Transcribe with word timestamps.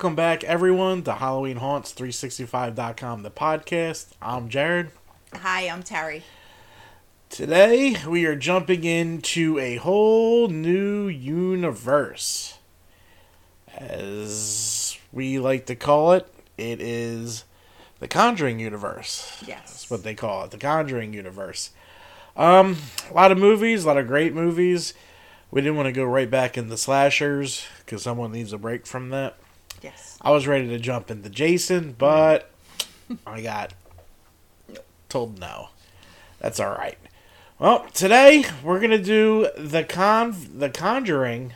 Welcome 0.00 0.16
back, 0.16 0.44
everyone, 0.44 1.02
to 1.02 1.12
Halloween 1.12 1.58
Haunts 1.58 1.92
365.com, 1.92 3.22
the 3.22 3.30
podcast. 3.30 4.06
I'm 4.22 4.48
Jared. 4.48 4.92
Hi, 5.34 5.68
I'm 5.68 5.82
Terry. 5.82 6.22
Today, 7.28 7.94
we 8.08 8.24
are 8.24 8.34
jumping 8.34 8.84
into 8.84 9.58
a 9.58 9.76
whole 9.76 10.48
new 10.48 11.06
universe. 11.08 12.56
As 13.76 14.96
we 15.12 15.38
like 15.38 15.66
to 15.66 15.76
call 15.76 16.12
it, 16.12 16.26
it 16.56 16.80
is 16.80 17.44
the 17.98 18.08
Conjuring 18.08 18.58
universe. 18.58 19.44
Yes. 19.46 19.64
That's 19.66 19.90
what 19.90 20.02
they 20.02 20.14
call 20.14 20.44
it, 20.44 20.50
the 20.50 20.56
Conjuring 20.56 21.12
universe. 21.12 21.72
Um, 22.38 22.78
a 23.10 23.12
lot 23.12 23.32
of 23.32 23.36
movies, 23.36 23.84
a 23.84 23.88
lot 23.88 23.98
of 23.98 24.06
great 24.06 24.32
movies. 24.32 24.94
We 25.50 25.60
didn't 25.60 25.76
want 25.76 25.88
to 25.88 25.92
go 25.92 26.04
right 26.04 26.30
back 26.30 26.56
into 26.56 26.78
slashers 26.78 27.66
because 27.84 28.02
someone 28.02 28.32
needs 28.32 28.54
a 28.54 28.58
break 28.58 28.86
from 28.86 29.10
that. 29.10 29.36
I 30.20 30.30
was 30.30 30.46
ready 30.46 30.68
to 30.68 30.78
jump 30.78 31.10
into 31.10 31.30
Jason, 31.30 31.94
but 31.96 32.50
I 33.26 33.40
got 33.40 33.72
told 35.08 35.38
no. 35.38 35.68
That's 36.40 36.60
all 36.60 36.70
right. 36.70 36.98
Well, 37.58 37.86
today 37.94 38.44
we're 38.62 38.80
gonna 38.80 39.02
do 39.02 39.48
the 39.56 39.84
con 39.84 40.34
the 40.54 40.70
Conjuring 40.70 41.54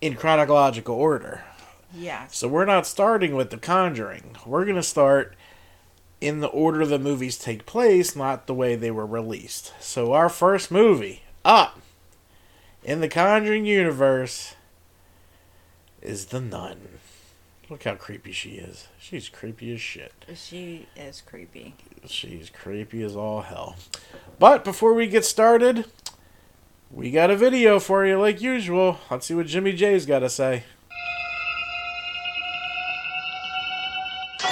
in 0.00 0.14
chronological 0.14 0.94
order. 0.94 1.44
Yes. 1.92 2.36
So 2.36 2.48
we're 2.48 2.64
not 2.64 2.86
starting 2.86 3.34
with 3.34 3.50
the 3.50 3.56
Conjuring. 3.56 4.36
We're 4.46 4.64
gonna 4.64 4.82
start 4.82 5.36
in 6.20 6.40
the 6.40 6.48
order 6.48 6.86
the 6.86 6.98
movies 6.98 7.38
take 7.38 7.66
place, 7.66 8.16
not 8.16 8.46
the 8.46 8.54
way 8.54 8.76
they 8.76 8.90
were 8.90 9.06
released. 9.06 9.72
So 9.80 10.12
our 10.12 10.28
first 10.28 10.70
movie 10.70 11.22
up 11.44 11.80
in 12.82 13.00
the 13.00 13.08
Conjuring 13.08 13.66
universe 13.66 14.54
is 16.00 16.26
the 16.26 16.40
Nun. 16.40 16.98
Look 17.70 17.84
how 17.84 17.94
creepy 17.94 18.32
she 18.32 18.50
is. 18.50 18.88
She's 18.98 19.30
creepy 19.30 19.72
as 19.72 19.80
shit. 19.80 20.12
She 20.34 20.86
is 20.96 21.22
creepy. 21.22 21.74
She's 22.06 22.50
creepy 22.50 23.02
as 23.02 23.16
all 23.16 23.42
hell. 23.42 23.76
But 24.38 24.64
before 24.64 24.92
we 24.92 25.06
get 25.06 25.24
started, 25.24 25.86
we 26.90 27.10
got 27.10 27.30
a 27.30 27.36
video 27.36 27.80
for 27.80 28.04
you 28.04 28.20
like 28.20 28.42
usual. 28.42 28.98
Let's 29.10 29.26
see 29.26 29.34
what 29.34 29.46
Jimmy 29.46 29.72
J's 29.72 30.04
got 30.04 30.18
to 30.18 30.28
say. 30.28 30.64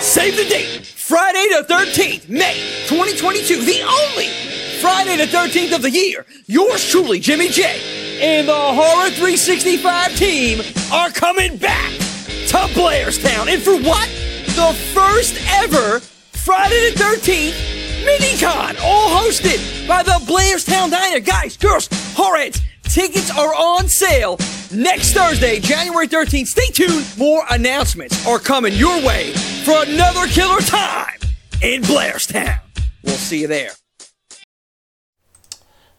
Save 0.00 0.36
the 0.36 0.44
date! 0.44 0.86
Friday 0.86 1.48
the 1.50 1.66
13th, 1.68 2.28
May 2.30 2.54
2022, 2.88 3.64
the 3.64 3.82
only 3.82 4.28
Friday 4.80 5.16
the 5.16 5.30
13th 5.30 5.76
of 5.76 5.82
the 5.82 5.90
year. 5.90 6.24
Yours 6.46 6.90
truly, 6.90 7.20
Jimmy 7.20 7.48
J, 7.48 8.18
and 8.22 8.48
the 8.48 8.54
Horror 8.54 9.10
365 9.10 10.16
team 10.16 10.62
are 10.92 11.10
coming 11.10 11.58
back 11.58 12.01
to 12.52 12.58
Blairstown. 12.74 13.52
And 13.52 13.62
for 13.62 13.76
what? 13.76 14.08
The 14.44 14.74
first 14.94 15.40
ever 15.54 16.00
Friday 16.00 16.90
the 16.90 16.98
13th 16.98 18.04
mini-con, 18.04 18.76
all 18.82 19.22
hosted 19.22 19.88
by 19.88 20.02
the 20.02 20.20
Blairstown 20.26 20.90
Diner. 20.90 21.20
Guys, 21.20 21.56
girls, 21.56 21.88
horrorheads, 22.14 22.60
tickets 22.82 23.30
are 23.30 23.54
on 23.54 23.88
sale 23.88 24.36
next 24.70 25.14
Thursday, 25.14 25.60
January 25.60 26.06
13th. 26.06 26.46
Stay 26.48 26.66
tuned. 26.72 27.06
More 27.16 27.44
announcements 27.50 28.26
are 28.26 28.38
coming 28.38 28.74
your 28.74 28.96
way 29.02 29.32
for 29.64 29.84
another 29.84 30.26
killer 30.26 30.60
time 30.60 31.18
in 31.62 31.80
Blairstown. 31.82 32.60
We'll 33.02 33.14
see 33.14 33.40
you 33.40 33.46
there. 33.46 33.70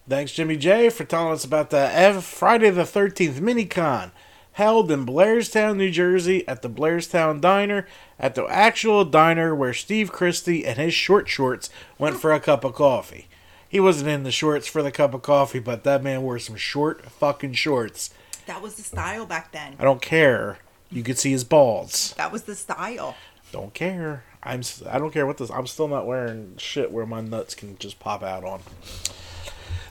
Thanks, 0.07 0.33
Jimmy 0.33 0.57
J, 0.57 0.89
for 0.89 1.05
telling 1.05 1.33
us 1.33 1.45
about 1.45 1.71
the 1.71 2.21
Friday 2.21 2.69
the 2.69 2.83
13th 2.83 3.39
mini-con 3.39 4.11
held 4.53 4.91
in 4.91 5.05
Blairstown, 5.05 5.77
New 5.77 5.91
Jersey 5.91 6.47
at 6.47 6.61
the 6.61 6.69
Blairstown 6.69 7.41
Diner, 7.41 7.87
at 8.19 8.35
the 8.35 8.45
actual 8.45 9.05
diner 9.05 9.53
where 9.53 9.73
Steve 9.73 10.11
Christy 10.11 10.65
and 10.65 10.77
his 10.77 10.93
short 10.93 11.27
shorts 11.27 11.69
went 11.97 12.17
for 12.17 12.31
a 12.31 12.39
cup 12.39 12.63
of 12.63 12.73
coffee. 12.73 13.27
He 13.67 13.79
wasn't 13.79 14.09
in 14.09 14.23
the 14.23 14.31
shorts 14.31 14.67
for 14.67 14.83
the 14.83 14.91
cup 14.91 15.13
of 15.13 15.23
coffee, 15.23 15.59
but 15.59 15.83
that 15.83 16.03
man 16.03 16.21
wore 16.21 16.39
some 16.39 16.55
short 16.55 17.03
fucking 17.09 17.53
shorts. 17.53 18.11
That 18.45 18.61
was 18.61 18.75
the 18.75 18.83
style 18.83 19.25
back 19.25 19.51
then. 19.51 19.75
I 19.79 19.83
don't 19.83 20.01
care. 20.01 20.59
You 20.91 21.01
could 21.01 21.17
see 21.17 21.31
his 21.31 21.43
balls. 21.43 22.13
That 22.17 22.31
was 22.31 22.43
the 22.43 22.55
style. 22.55 23.15
Don't 23.51 23.73
care. 23.73 24.23
I'm. 24.43 24.61
I 24.87 24.99
don't 24.99 25.11
care 25.11 25.25
what 25.25 25.37
this. 25.37 25.49
I'm 25.49 25.65
still 25.65 25.87
not 25.87 26.05
wearing 26.05 26.55
shit 26.57 26.91
where 26.91 27.05
my 27.05 27.21
nuts 27.21 27.55
can 27.55 27.77
just 27.79 27.99
pop 27.99 28.21
out 28.21 28.43
on. 28.43 28.61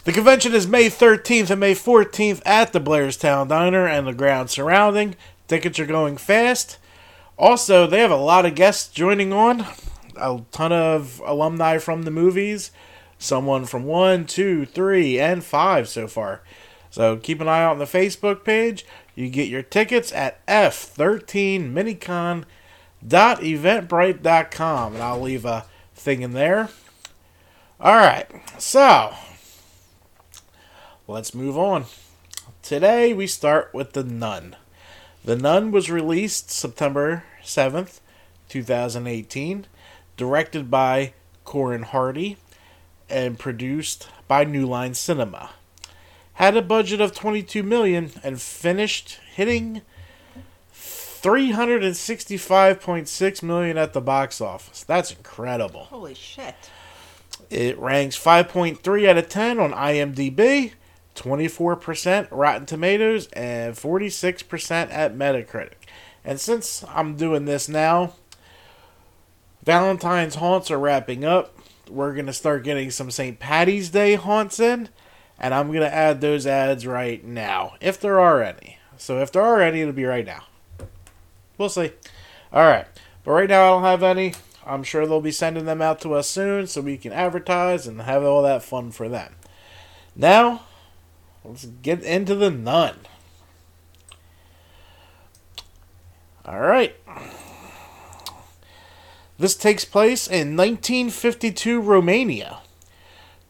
The 0.05 0.13
convention 0.13 0.53
is 0.53 0.67
May 0.67 0.87
13th 0.87 1.51
and 1.51 1.61
May 1.61 1.77
14th 1.77 2.43
at 2.45 2.73
the 2.73 2.81
Blairstown 2.81 3.47
Diner 3.47 3.87
and 3.87 4.05
the 4.05 4.13
ground 4.13 4.51
surrounding. 4.51 5.15
Tickets 5.47 5.79
are 5.79 5.87
going 5.87 6.17
fast. 6.17 6.79
Also, 7.39 7.87
they 7.87 8.01
have 8.01 8.11
a 8.11 8.17
lot 8.17 8.45
of 8.45 8.57
guests 8.57 8.93
joining 8.93 9.33
on. 9.33 9.65
A 10.17 10.41
ton 10.51 10.73
of 10.73 11.23
alumni 11.25 11.79
from 11.79 12.03
the 12.03 12.11
movies. 12.11 12.73
Someone 13.17 13.65
from 13.65 13.85
one, 13.85 14.27
two, 14.27 14.67
three, 14.67 15.21
and 15.21 15.45
five 15.45 15.89
so 15.89 16.09
far. 16.09 16.43
So 16.91 17.17
keep 17.17 17.41
an 17.41 17.47
eye 17.47 17.63
out 17.63 17.75
on 17.75 17.79
the 17.79 17.85
Facebook 17.85 18.43
page. 18.43 18.85
You 19.15 19.31
get 19.31 19.47
your 19.47 19.63
tickets 19.63 20.13
at 20.13 20.45
F13minicon 20.47 22.45
eventbrite.com 23.09 24.95
and 24.95 25.03
I'll 25.03 25.21
leave 25.21 25.45
a 25.45 25.67
thing 25.95 26.23
in 26.23 26.33
there. 26.33 26.71
All 27.81 27.95
right, 27.95 28.27
so 28.59 29.13
let's 31.13 31.35
move 31.35 31.59
on. 31.59 31.85
Today 32.63 33.13
we 33.13 33.27
start 33.27 33.75
with 33.75 33.93
The 33.93 34.03
Nun. 34.03 34.57
The 35.23 35.37
Nun 35.37 35.71
was 35.71 35.91
released 35.91 36.51
September 36.51 37.25
7th, 37.45 38.01
2018, 38.49 39.67
directed 40.17 40.71
by 40.71 41.13
Corin 41.45 41.83
Hardy 41.83 42.39
and 43.11 43.39
produced 43.39 44.09
by 44.27 44.45
New 44.45 44.65
Line 44.67 44.95
Cinema. 44.95 45.51
Had 46.35 46.57
a 46.57 46.63
budget 46.63 47.03
of 47.03 47.15
22 47.15 47.63
million 47.63 48.13
and 48.25 48.41
finished 48.41 49.21
hitting 49.35 49.83
365.6 50.75 53.43
million 53.43 53.77
at 53.77 53.93
the 53.93 54.01
box 54.01 54.41
office. 54.41 54.83
That's 54.83 55.11
incredible. 55.11 55.85
Holy 55.85 56.15
shit. 56.15 56.55
It 57.51 57.79
ranks 57.79 58.17
5.3 58.17 59.09
out 59.09 59.19
of 59.19 59.29
10 59.29 59.61
on 59.61 59.73
IMDb, 59.73 60.73
24% 61.15 62.29
Rotten 62.31 62.67
Tomatoes, 62.67 63.27
and 63.29 63.75
46% 63.75 64.91
at 64.91 65.15
Metacritic. 65.15 65.73
And 66.25 66.41
since 66.41 66.85
I'm 66.89 67.17
doing 67.17 67.45
this 67.45 67.69
now, 67.69 68.15
Valentine's 69.65 70.37
haunts 70.37 70.71
are 70.71 70.79
wrapping 70.79 71.25
up. 71.25 71.57
We're 71.89 72.15
going 72.15 72.27
to 72.27 72.33
start 72.33 72.65
getting 72.65 72.91
some 72.91 73.11
St. 73.11 73.39
Patty's 73.39 73.91
Day 73.91 74.15
haunts 74.15 74.59
in, 74.59 74.89
and 75.39 75.53
I'm 75.53 75.69
going 75.69 75.81
to 75.81 75.95
add 75.95 76.21
those 76.21 76.47
ads 76.47 76.87
right 76.87 77.25
now, 77.25 77.75
if 77.81 78.01
there 78.01 78.19
are 78.19 78.43
any. 78.43 78.79
So 78.97 79.21
if 79.21 79.33
there 79.33 79.43
are 79.43 79.61
any, 79.61 79.81
it'll 79.81 79.93
be 79.93 80.05
right 80.05 80.27
now. 80.27 80.45
We'll 81.59 81.69
see. 81.69 81.91
All 82.53 82.63
right. 82.63 82.87
But 83.25 83.33
right 83.33 83.49
now, 83.49 83.63
I 83.63 83.71
don't 83.71 83.83
have 83.85 84.03
any. 84.03 84.35
I'm 84.65 84.83
sure 84.83 85.07
they'll 85.07 85.21
be 85.21 85.33
sending 85.33 85.65
them 85.65 85.83
out 85.83 86.01
to 86.03 86.15
us 86.15 86.29
soon 86.29 86.67
so 86.67 86.81
we 86.81 86.97
can 86.97 87.13
advertise 87.13 87.87
and 87.87 88.01
have 88.03 88.23
all 88.23 88.43
that 88.43 88.63
fun 88.63 88.91
for 88.91 89.09
them. 89.09 89.35
Now, 90.15 90.63
let's 91.45 91.67
get 91.67 92.03
into 92.03 92.35
the 92.35 92.51
nun. 92.51 92.97
All 96.45 96.61
right. 96.61 96.97
This 99.39 99.57
takes 99.57 99.85
place 99.85 100.27
in 100.27 100.57
1952 100.57 101.81
Romania. 101.81 102.59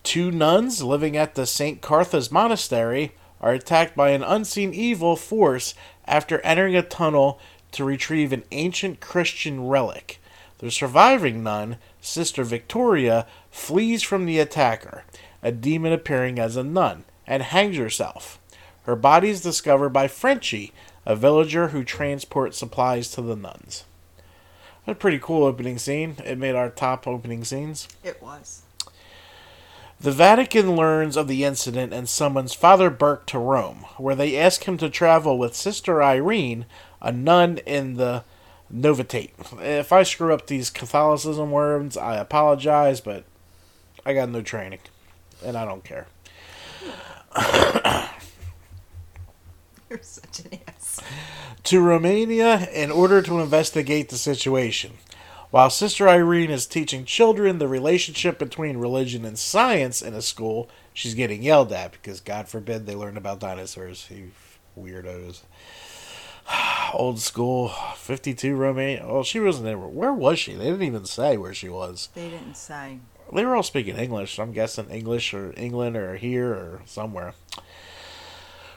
Two 0.02 0.30
nuns 0.30 0.82
living 0.82 1.16
at 1.16 1.34
the 1.34 1.46
St. 1.46 1.80
Carta's 1.80 2.30
Monastery 2.30 3.12
are 3.40 3.52
attacked 3.52 3.96
by 3.96 4.10
an 4.10 4.22
unseen 4.22 4.72
evil 4.72 5.16
force 5.16 5.74
after 6.06 6.40
entering 6.40 6.76
a 6.76 6.82
tunnel 6.82 7.40
to 7.72 7.84
retrieve 7.84 8.32
an 8.32 8.44
ancient 8.52 9.00
Christian 9.00 9.66
relic. 9.66 10.20
The 10.58 10.70
surviving 10.70 11.42
nun, 11.42 11.78
Sister 12.00 12.44
Victoria, 12.44 13.26
flees 13.50 14.02
from 14.02 14.26
the 14.26 14.38
attacker, 14.38 15.04
a 15.42 15.50
demon 15.50 15.92
appearing 15.92 16.38
as 16.38 16.56
a 16.56 16.62
nun, 16.62 17.04
and 17.32 17.44
hangs 17.44 17.78
herself. 17.78 18.38
Her 18.84 18.94
body 18.94 19.30
is 19.30 19.40
discovered 19.40 19.88
by 19.88 20.06
Frenchie, 20.06 20.74
a 21.06 21.16
villager 21.16 21.68
who 21.68 21.82
transports 21.82 22.58
supplies 22.58 23.10
to 23.12 23.22
the 23.22 23.34
nuns. 23.34 23.84
A 24.86 24.94
pretty 24.94 25.18
cool 25.18 25.44
opening 25.44 25.78
scene. 25.78 26.16
It 26.26 26.36
made 26.36 26.54
our 26.54 26.68
top 26.68 27.08
opening 27.08 27.42
scenes. 27.44 27.88
It 28.04 28.20
was. 28.20 28.60
The 29.98 30.12
Vatican 30.12 30.76
learns 30.76 31.16
of 31.16 31.26
the 31.26 31.42
incident 31.42 31.94
and 31.94 32.06
summons 32.06 32.52
Father 32.52 32.90
Burke 32.90 33.24
to 33.28 33.38
Rome, 33.38 33.86
where 33.96 34.14
they 34.14 34.36
ask 34.36 34.64
him 34.64 34.76
to 34.76 34.90
travel 34.90 35.38
with 35.38 35.56
Sister 35.56 36.02
Irene, 36.02 36.66
a 37.00 37.12
nun 37.12 37.60
in 37.64 37.94
the 37.94 38.24
Novitate. 38.70 39.30
If 39.58 39.90
I 39.90 40.02
screw 40.02 40.34
up 40.34 40.48
these 40.48 40.68
Catholicism 40.68 41.50
words, 41.50 41.96
I 41.96 42.16
apologize, 42.16 43.00
but 43.00 43.24
I 44.04 44.12
got 44.12 44.28
no 44.28 44.42
training, 44.42 44.80
and 45.42 45.56
I 45.56 45.64
don't 45.64 45.82
care. 45.82 46.08
You're 49.90 50.00
such 50.02 50.40
an 50.40 50.58
ass. 50.68 51.00
to 51.64 51.80
Romania 51.80 52.68
in 52.70 52.90
order 52.90 53.22
to 53.22 53.40
investigate 53.40 54.08
the 54.08 54.16
situation. 54.16 54.92
While 55.50 55.68
Sister 55.68 56.08
Irene 56.08 56.50
is 56.50 56.66
teaching 56.66 57.04
children 57.04 57.58
the 57.58 57.68
relationship 57.68 58.38
between 58.38 58.78
religion 58.78 59.26
and 59.26 59.38
science 59.38 60.00
in 60.00 60.14
a 60.14 60.22
school, 60.22 60.70
she's 60.94 61.14
getting 61.14 61.42
yelled 61.42 61.72
at 61.72 61.92
because, 61.92 62.20
God 62.20 62.48
forbid, 62.48 62.86
they 62.86 62.94
learn 62.94 63.18
about 63.18 63.40
dinosaurs. 63.40 64.08
You 64.10 64.30
weirdos. 64.78 65.42
Old 66.94 67.20
school, 67.20 67.68
52 67.96 68.56
Romania. 68.56 69.06
Well, 69.06 69.22
she 69.24 69.40
wasn't 69.40 69.66
there. 69.66 69.76
Where 69.78 70.12
was 70.12 70.38
she? 70.38 70.54
They 70.54 70.64
didn't 70.64 70.82
even 70.82 71.04
say 71.04 71.36
where 71.36 71.54
she 71.54 71.68
was. 71.68 72.08
They 72.14 72.30
didn't 72.30 72.56
say. 72.56 73.00
They 73.34 73.44
were 73.44 73.56
all 73.56 73.62
speaking 73.62 73.96
English. 73.96 74.38
I'm 74.38 74.52
guessing 74.52 74.90
English 74.90 75.32
or 75.32 75.54
England 75.56 75.96
or 75.96 76.16
here 76.16 76.48
or 76.48 76.82
somewhere. 76.84 77.34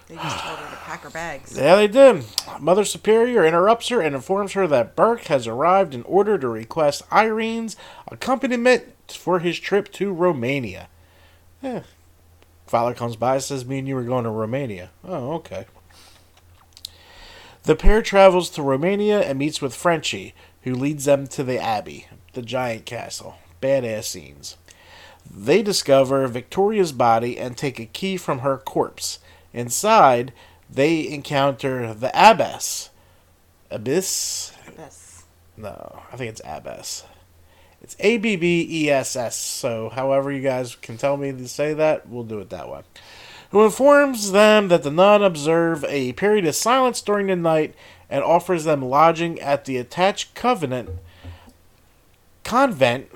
They 0.08 0.16
just 0.16 0.40
told 0.40 0.60
her 0.60 0.70
to 0.70 0.82
pack 0.84 1.02
her 1.02 1.10
bags. 1.10 1.58
Yeah, 1.58 1.76
they 1.76 1.88
did. 1.88 2.24
Mother 2.60 2.86
Superior 2.86 3.44
interrupts 3.44 3.90
her 3.90 4.02
and 4.02 4.16
informs 4.16 4.54
her 4.54 4.68
that 4.68 4.96
Burke 4.96 5.24
has 5.26 5.48
arrived 5.48 5.96
in 5.96 6.04
order 6.04 6.38
to 6.38 6.48
request 6.48 7.02
Irene's 7.12 7.76
accompaniment 8.08 8.84
for 9.10 9.40
his 9.40 9.60
trip 9.60 9.92
to 9.94 10.14
Romania. 10.14 10.90
Yeah. 11.62 11.84
Father 12.68 12.94
comes 12.94 13.16
by 13.16 13.36
and 13.36 13.44
says, 13.44 13.66
Me 13.66 13.80
and 13.80 13.88
you 13.88 13.96
were 13.96 14.04
going 14.04 14.26
to 14.26 14.30
Romania. 14.30 14.92
Oh, 15.04 15.34
okay. 15.34 15.66
The 17.64 17.76
pair 17.76 18.04
travels 18.04 18.52
to 18.52 18.62
Romania 18.62 19.22
and 19.22 19.40
meets 19.40 19.60
with 19.60 19.74
Frenchie, 19.74 20.36
who 20.62 20.76
leads 20.76 21.06
them 21.06 21.26
to 21.28 21.44
the 21.44 21.60
Abbey, 21.60 22.08
the 22.34 22.44
giant 22.44 22.86
castle. 22.86 23.38
Badass 23.62 24.06
scenes. 24.06 24.58
They 25.30 25.62
discover 25.62 26.28
Victoria's 26.28 26.92
body 26.92 27.38
and 27.38 27.58
take 27.58 27.80
a 27.80 27.86
key 27.86 28.18
from 28.18 28.40
her 28.40 28.58
corpse. 28.58 29.20
Inside, 29.54 30.34
they 30.70 31.08
encounter 31.08 31.94
the 31.94 32.12
Abbess. 32.14 32.90
Abyss? 33.72 34.54
Yes. 34.78 35.24
No, 35.58 36.04
I 36.12 36.18
think 36.18 36.32
it's 36.32 36.42
Abbess. 36.46 37.06
It's 37.82 37.96
A 38.00 38.18
B 38.18 38.36
B 38.36 38.68
E 38.70 38.90
S 38.90 39.16
S. 39.16 39.36
So, 39.36 39.90
however 39.90 40.32
you 40.32 40.42
guys 40.42 40.76
can 40.76 40.98
tell 40.98 41.18
me 41.18 41.32
to 41.32 41.48
say 41.48 41.74
that, 41.74 42.08
we'll 42.08 42.24
do 42.24 42.40
it 42.40 42.50
that 42.50 42.70
way. 42.70 42.82
Who 43.52 43.64
informs 43.64 44.32
them 44.32 44.68
that 44.70 44.84
the 44.84 44.92
nun 44.92 45.24
observe 45.24 45.86
a 45.86 46.14
period 46.14 46.46
of 46.46 46.56
silence 46.56 47.02
during 47.02 47.28
the 47.28 47.36
night 47.36 47.76
and 48.10 48.24
offers 48.24 48.64
them 48.64 48.84
lodging 48.84 49.40
at 49.40 49.66
the 49.66 49.78
attached 49.78 50.34
covenant 50.36 50.90
convent 52.44 53.12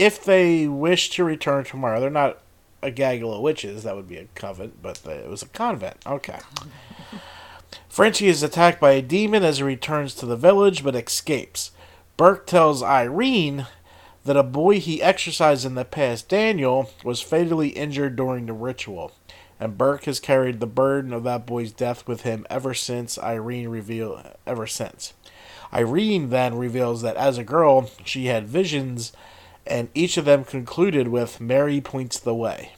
if 0.00 0.24
they 0.24 0.66
wish 0.66 1.10
to 1.10 1.22
return 1.22 1.62
tomorrow. 1.62 2.00
They're 2.00 2.08
not 2.08 2.38
a 2.80 2.90
gaggle 2.90 3.34
of 3.34 3.42
witches. 3.42 3.82
That 3.82 3.96
would 3.96 4.08
be 4.08 4.16
a 4.16 4.24
convent, 4.34 4.80
but 4.80 5.04
it 5.06 5.28
was 5.28 5.42
a 5.42 5.48
convent. 5.48 5.98
Okay. 6.06 6.38
Frenchie 7.86 8.28
is 8.28 8.42
attacked 8.42 8.80
by 8.80 8.92
a 8.92 9.02
demon 9.02 9.44
as 9.44 9.58
he 9.58 9.62
returns 9.62 10.14
to 10.14 10.24
the 10.24 10.36
village, 10.36 10.82
but 10.82 10.96
escapes. 10.96 11.72
Burke 12.16 12.46
tells 12.46 12.82
Irene 12.82 13.66
that 14.24 14.38
a 14.38 14.42
boy 14.42 14.80
he 14.80 15.02
exorcised 15.02 15.66
in 15.66 15.74
the 15.74 15.84
past, 15.84 16.30
Daniel, 16.30 16.90
was 17.04 17.20
fatally 17.20 17.68
injured 17.68 18.16
during 18.16 18.46
the 18.46 18.54
ritual, 18.54 19.12
and 19.58 19.76
Burke 19.76 20.04
has 20.04 20.18
carried 20.18 20.60
the 20.60 20.66
burden 20.66 21.12
of 21.12 21.24
that 21.24 21.44
boy's 21.44 21.72
death 21.72 22.08
with 22.08 22.22
him 22.22 22.46
ever 22.48 22.72
since 22.72 23.18
Irene 23.18 23.68
reveal 23.68 24.34
ever 24.46 24.66
since. 24.66 25.12
Irene 25.74 26.30
then 26.30 26.54
reveals 26.56 27.02
that 27.02 27.16
as 27.16 27.36
a 27.36 27.44
girl 27.44 27.90
she 28.04 28.26
had 28.26 28.48
visions, 28.48 29.12
and 29.66 29.88
each 29.94 30.16
of 30.16 30.24
them 30.24 30.44
concluded 30.44 31.08
with 31.08 31.40
Mary 31.40 31.80
points 31.80 32.18
the 32.18 32.34
way, 32.34 32.72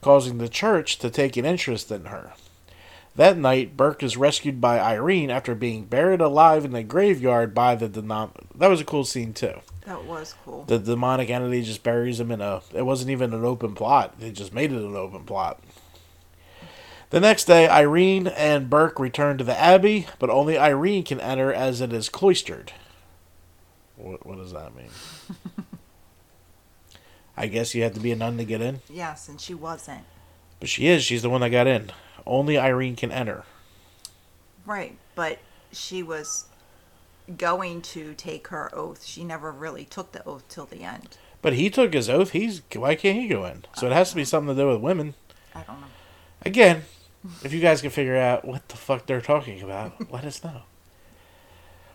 causing 0.00 0.38
the 0.38 0.48
church 0.48 0.98
to 0.98 1.10
take 1.10 1.36
an 1.36 1.44
interest 1.44 1.90
in 1.90 2.06
her. 2.06 2.32
That 3.16 3.38
night, 3.38 3.76
Burke 3.76 4.02
is 4.02 4.16
rescued 4.16 4.60
by 4.60 4.80
Irene 4.80 5.30
after 5.30 5.54
being 5.54 5.84
buried 5.84 6.20
alive 6.20 6.64
in 6.64 6.72
the 6.72 6.82
graveyard 6.82 7.54
by 7.54 7.76
the 7.76 7.88
denom. 7.88 8.30
That 8.54 8.70
was 8.70 8.80
a 8.80 8.84
cool 8.84 9.04
scene 9.04 9.32
too. 9.32 9.60
That 9.86 10.04
was 10.04 10.34
cool. 10.44 10.64
The 10.64 10.80
demonic 10.80 11.30
entity 11.30 11.62
just 11.62 11.84
buries 11.84 12.18
him 12.18 12.32
in 12.32 12.40
a. 12.40 12.62
It 12.72 12.82
wasn't 12.82 13.10
even 13.10 13.32
an 13.32 13.44
open 13.44 13.74
plot. 13.74 14.18
They 14.18 14.32
just 14.32 14.52
made 14.52 14.72
it 14.72 14.82
an 14.82 14.96
open 14.96 15.24
plot. 15.24 15.62
The 17.10 17.20
next 17.20 17.44
day, 17.44 17.68
Irene 17.68 18.26
and 18.26 18.68
Burke 18.68 18.98
return 18.98 19.38
to 19.38 19.44
the 19.44 19.56
abbey, 19.56 20.08
but 20.18 20.30
only 20.30 20.58
Irene 20.58 21.04
can 21.04 21.20
enter 21.20 21.52
as 21.52 21.80
it 21.80 21.92
is 21.92 22.08
cloistered. 22.08 22.72
What, 23.94 24.26
what 24.26 24.38
does 24.38 24.52
that 24.52 24.74
mean? 24.74 24.90
I 27.36 27.46
guess 27.46 27.74
you 27.74 27.82
have 27.82 27.94
to 27.94 28.00
be 28.00 28.12
a 28.12 28.16
nun 28.16 28.36
to 28.36 28.44
get 28.44 28.60
in, 28.60 28.80
Yes, 28.88 29.28
and 29.28 29.40
she 29.40 29.54
wasn't. 29.54 30.04
but 30.60 30.68
she 30.68 30.86
is. 30.86 31.02
She's 31.04 31.22
the 31.22 31.30
one 31.30 31.40
that 31.40 31.50
got 31.50 31.66
in. 31.66 31.90
Only 32.26 32.56
Irene 32.56 32.96
can 32.96 33.10
enter. 33.12 33.44
Right, 34.64 34.96
but 35.14 35.38
she 35.72 36.02
was 36.02 36.46
going 37.36 37.82
to 37.82 38.14
take 38.14 38.48
her 38.48 38.74
oath. 38.74 39.04
She 39.04 39.24
never 39.24 39.50
really 39.50 39.84
took 39.84 40.12
the 40.12 40.24
oath 40.26 40.44
till 40.48 40.66
the 40.66 40.82
end. 40.82 41.16
But 41.42 41.54
he 41.54 41.68
took 41.68 41.92
his 41.92 42.08
oath. 42.08 42.30
He's 42.30 42.62
why 42.74 42.94
can't 42.94 43.18
he 43.18 43.28
go 43.28 43.44
in? 43.44 43.64
So 43.74 43.86
it 43.86 43.92
has 43.92 44.10
to 44.10 44.16
be 44.16 44.22
uh-huh. 44.22 44.28
something 44.28 44.56
to 44.56 44.62
do 44.62 44.68
with 44.68 44.80
women. 44.80 45.14
I 45.54 45.62
don't 45.62 45.80
know. 45.80 45.86
Again, 46.42 46.84
if 47.42 47.52
you 47.52 47.60
guys 47.60 47.80
can 47.80 47.90
figure 47.90 48.16
out 48.16 48.44
what 48.44 48.68
the 48.68 48.76
fuck 48.76 49.06
they're 49.06 49.20
talking 49.20 49.60
about, 49.62 50.10
let 50.12 50.24
us 50.24 50.42
know. 50.42 50.62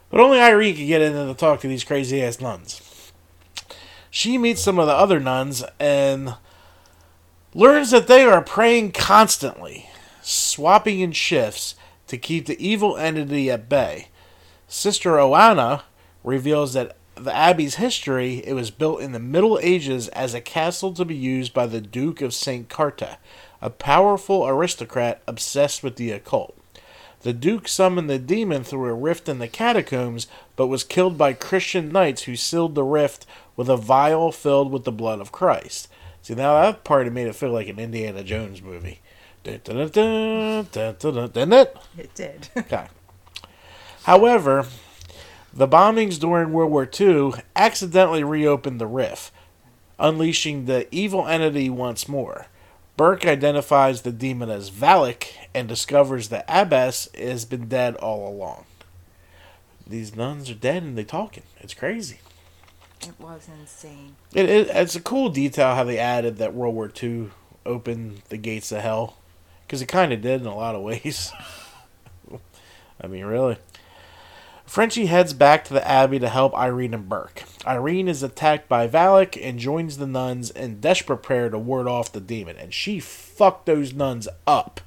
But 0.09 0.19
only 0.19 0.39
Irene 0.39 0.75
can 0.75 0.87
get 0.87 1.01
in 1.01 1.15
and 1.15 1.37
talk 1.37 1.61
to 1.61 1.67
these 1.67 1.83
crazy 1.83 2.23
ass 2.23 2.39
nuns. 2.41 2.81
She 4.11 4.37
meets 4.37 4.61
some 4.61 4.79
of 4.79 4.87
the 4.87 4.93
other 4.93 5.19
nuns 5.19 5.63
and 5.79 6.35
learns 7.53 7.91
that 7.91 8.07
they 8.07 8.23
are 8.23 8.41
praying 8.41 8.91
constantly, 8.91 9.89
swapping 10.21 10.99
in 10.99 11.11
shifts 11.11 11.75
to 12.07 12.17
keep 12.17 12.45
the 12.45 12.65
evil 12.65 12.97
entity 12.97 13.51
at 13.51 13.69
bay. 13.69 14.07
Sister 14.67 15.11
Oana 15.11 15.83
reveals 16.23 16.73
that 16.73 16.95
the 17.15 17.35
abbey's 17.35 17.75
history 17.75 18.37
it 18.45 18.53
was 18.53 18.71
built 18.71 19.01
in 19.01 19.11
the 19.11 19.19
Middle 19.19 19.59
Ages 19.61 20.07
as 20.09 20.33
a 20.33 20.41
castle 20.41 20.93
to 20.93 21.05
be 21.05 21.15
used 21.15 21.53
by 21.53 21.67
the 21.67 21.81
Duke 21.81 22.21
of 22.21 22.33
St. 22.33 22.69
Carta, 22.69 23.17
a 23.61 23.69
powerful 23.69 24.47
aristocrat 24.47 25.21
obsessed 25.27 25.83
with 25.83 25.97
the 25.97 26.11
occult. 26.11 26.55
The 27.21 27.33
Duke 27.33 27.67
summoned 27.67 28.09
the 28.09 28.19
demon 28.19 28.63
through 28.63 28.87
a 28.87 28.93
rift 28.93 29.27
in 29.27 29.39
the 29.39 29.49
catacombs, 29.49 30.27
but 30.59 30.67
was 30.67 30.83
killed 30.83 31.17
by 31.17 31.31
Christian 31.31 31.89
knights 31.89 32.23
who 32.23 32.35
sealed 32.35 32.75
the 32.75 32.83
rift 32.83 33.25
with 33.55 33.69
a 33.69 33.77
vial 33.77 34.29
filled 34.29 34.73
with 34.73 34.83
the 34.83 34.91
blood 34.91 35.21
of 35.21 35.31
Christ. 35.31 35.87
See, 36.21 36.35
now 36.35 36.61
that 36.61 36.83
part 36.83 37.09
made 37.13 37.27
it 37.27 37.35
feel 37.35 37.51
like 37.51 37.69
an 37.69 37.79
Indiana 37.79 38.25
Jones 38.25 38.61
movie. 38.61 38.99
Dun, 39.45 39.61
dun, 39.63 39.87
dun, 39.87 41.29
Didn't 41.31 41.53
it? 41.53 41.77
It 41.97 42.13
did. 42.13 42.49
Okay. 42.57 42.87
However, 44.03 44.65
the 45.53 45.65
bombings 45.65 46.19
during 46.19 46.51
World 46.51 46.71
War 46.71 46.89
II 46.99 47.41
accidentally 47.55 48.25
reopened 48.25 48.81
the 48.81 48.85
rift, 48.85 49.31
unleashing 49.97 50.65
the 50.65 50.93
evil 50.93 51.25
entity 51.25 51.69
once 51.69 52.09
more. 52.09 52.47
Burke 52.97 53.25
identifies 53.25 54.01
the 54.01 54.11
demon 54.11 54.49
as 54.49 54.71
Valak 54.71 55.27
and 55.55 55.69
discovers 55.69 56.27
that 56.27 56.43
Abbess 56.49 57.07
has 57.17 57.45
been 57.45 57.69
dead 57.69 57.95
all 57.95 58.27
along. 58.27 58.65
These 59.89 60.15
nuns 60.15 60.51
are 60.51 60.55
dead 60.55 60.83
and 60.83 60.95
they're 60.95 61.03
talking. 61.03 61.43
It's 61.59 61.73
crazy. 61.73 62.19
it 63.01 63.19
was 63.19 63.49
insane. 63.59 64.15
It, 64.35 64.47
it, 64.47 64.67
it's 64.69 64.95
a 64.95 65.01
cool 65.01 65.29
detail 65.29 65.73
how 65.73 65.83
they 65.83 65.97
added 65.97 66.37
that 66.37 66.53
World 66.53 66.75
War 66.75 66.91
II 67.01 67.31
opened 67.65 68.21
the 68.29 68.37
gates 68.37 68.71
of 68.71 68.81
hell. 68.81 69.17
Because 69.65 69.81
it 69.81 69.87
kind 69.87 70.13
of 70.13 70.21
did 70.21 70.41
in 70.41 70.47
a 70.47 70.55
lot 70.55 70.75
of 70.75 70.83
ways. 70.83 71.31
I 73.01 73.07
mean, 73.07 73.25
really. 73.25 73.57
Frenchie 74.65 75.07
heads 75.07 75.33
back 75.33 75.65
to 75.65 75.73
the 75.73 75.87
Abbey 75.87 76.19
to 76.19 76.29
help 76.29 76.55
Irene 76.55 76.93
and 76.93 77.09
Burke. 77.09 77.43
Irene 77.65 78.07
is 78.07 78.21
attacked 78.21 78.69
by 78.69 78.87
Valak 78.87 79.39
and 79.41 79.57
joins 79.57 79.97
the 79.97 80.05
nuns 80.05 80.51
in 80.51 80.79
desperate 80.79 81.23
prayer 81.23 81.49
to 81.49 81.57
ward 81.57 81.87
off 81.87 82.11
the 82.11 82.21
demon. 82.21 82.57
And 82.57 82.71
she 82.71 82.99
fucked 82.99 83.65
those 83.65 83.93
nuns 83.93 84.27
up. 84.45 84.81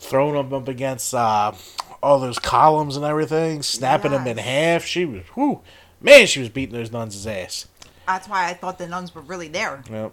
Throwing 0.00 0.36
them 0.36 0.54
up 0.54 0.68
against 0.68 1.12
uh, 1.12 1.52
all 2.02 2.18
those 2.18 2.38
columns 2.38 2.96
and 2.96 3.04
everything, 3.04 3.62
snapping 3.62 4.12
them 4.12 4.26
in 4.26 4.38
half. 4.38 4.84
She 4.84 5.04
was, 5.04 5.22
whoo, 5.36 5.60
man, 6.00 6.26
she 6.26 6.40
was 6.40 6.48
beating 6.48 6.74
those 6.74 6.92
nuns' 6.92 7.26
ass. 7.26 7.66
That's 8.06 8.28
why 8.28 8.48
I 8.48 8.54
thought 8.54 8.78
the 8.78 8.86
nuns 8.86 9.14
were 9.14 9.20
really 9.20 9.48
there. 9.48 9.82
Yep. 9.90 10.12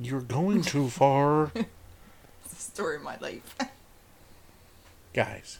You're 0.00 0.20
going 0.20 0.62
too 0.62 0.88
far. 0.90 1.50
It's 1.54 2.54
the 2.54 2.56
story 2.56 2.96
of 2.96 3.02
my 3.02 3.16
life. 3.18 3.56
Guys. 5.12 5.58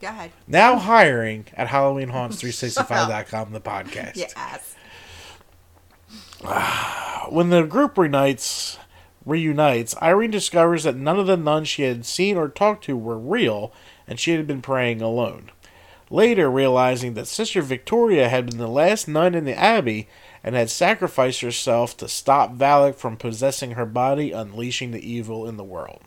Go 0.00 0.08
ahead. 0.08 0.32
Now 0.48 0.76
hiring 0.76 1.46
at 1.54 1.68
HalloweenHaunts365.com, 1.68 3.52
the 3.52 3.60
podcast. 3.60 4.16
Yes. 4.16 4.74
When 7.30 7.48
the 7.48 7.62
group 7.62 7.96
reunites, 7.96 8.78
reunites, 9.26 9.94
Irene 10.02 10.30
discovers 10.30 10.84
that 10.84 10.96
none 10.96 11.18
of 11.18 11.26
the 11.26 11.36
nuns 11.36 11.68
she 11.68 11.82
had 11.82 12.04
seen 12.04 12.36
or 12.36 12.48
talked 12.48 12.84
to 12.84 12.96
were 12.96 13.18
real, 13.18 13.72
and 14.06 14.20
she 14.20 14.32
had 14.32 14.46
been 14.46 14.62
praying 14.62 15.00
alone. 15.00 15.50
Later, 16.10 16.50
realizing 16.50 17.14
that 17.14 17.26
Sister 17.26 17.62
Victoria 17.62 18.28
had 18.28 18.46
been 18.46 18.58
the 18.58 18.68
last 18.68 19.08
nun 19.08 19.34
in 19.34 19.44
the 19.44 19.58
abbey 19.58 20.08
and 20.42 20.54
had 20.54 20.68
sacrificed 20.68 21.40
herself 21.40 21.96
to 21.96 22.08
stop 22.08 22.54
Valak 22.54 22.96
from 22.96 23.16
possessing 23.16 23.72
her 23.72 23.86
body, 23.86 24.30
unleashing 24.30 24.90
the 24.90 25.10
evil 25.10 25.48
in 25.48 25.56
the 25.56 25.64
world. 25.64 26.02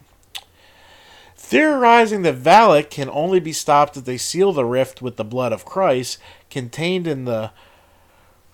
Theorizing 1.35 2.21
that 2.21 2.37
Valak 2.37 2.89
can 2.89 3.09
only 3.09 3.39
be 3.39 3.53
stopped 3.53 3.97
if 3.97 4.05
they 4.05 4.17
seal 4.17 4.53
the 4.53 4.65
rift 4.65 5.01
with 5.01 5.17
the 5.17 5.23
blood 5.23 5.51
of 5.51 5.65
Christ 5.65 6.19
contained 6.49 7.07
in 7.07 7.25
the. 7.25 7.51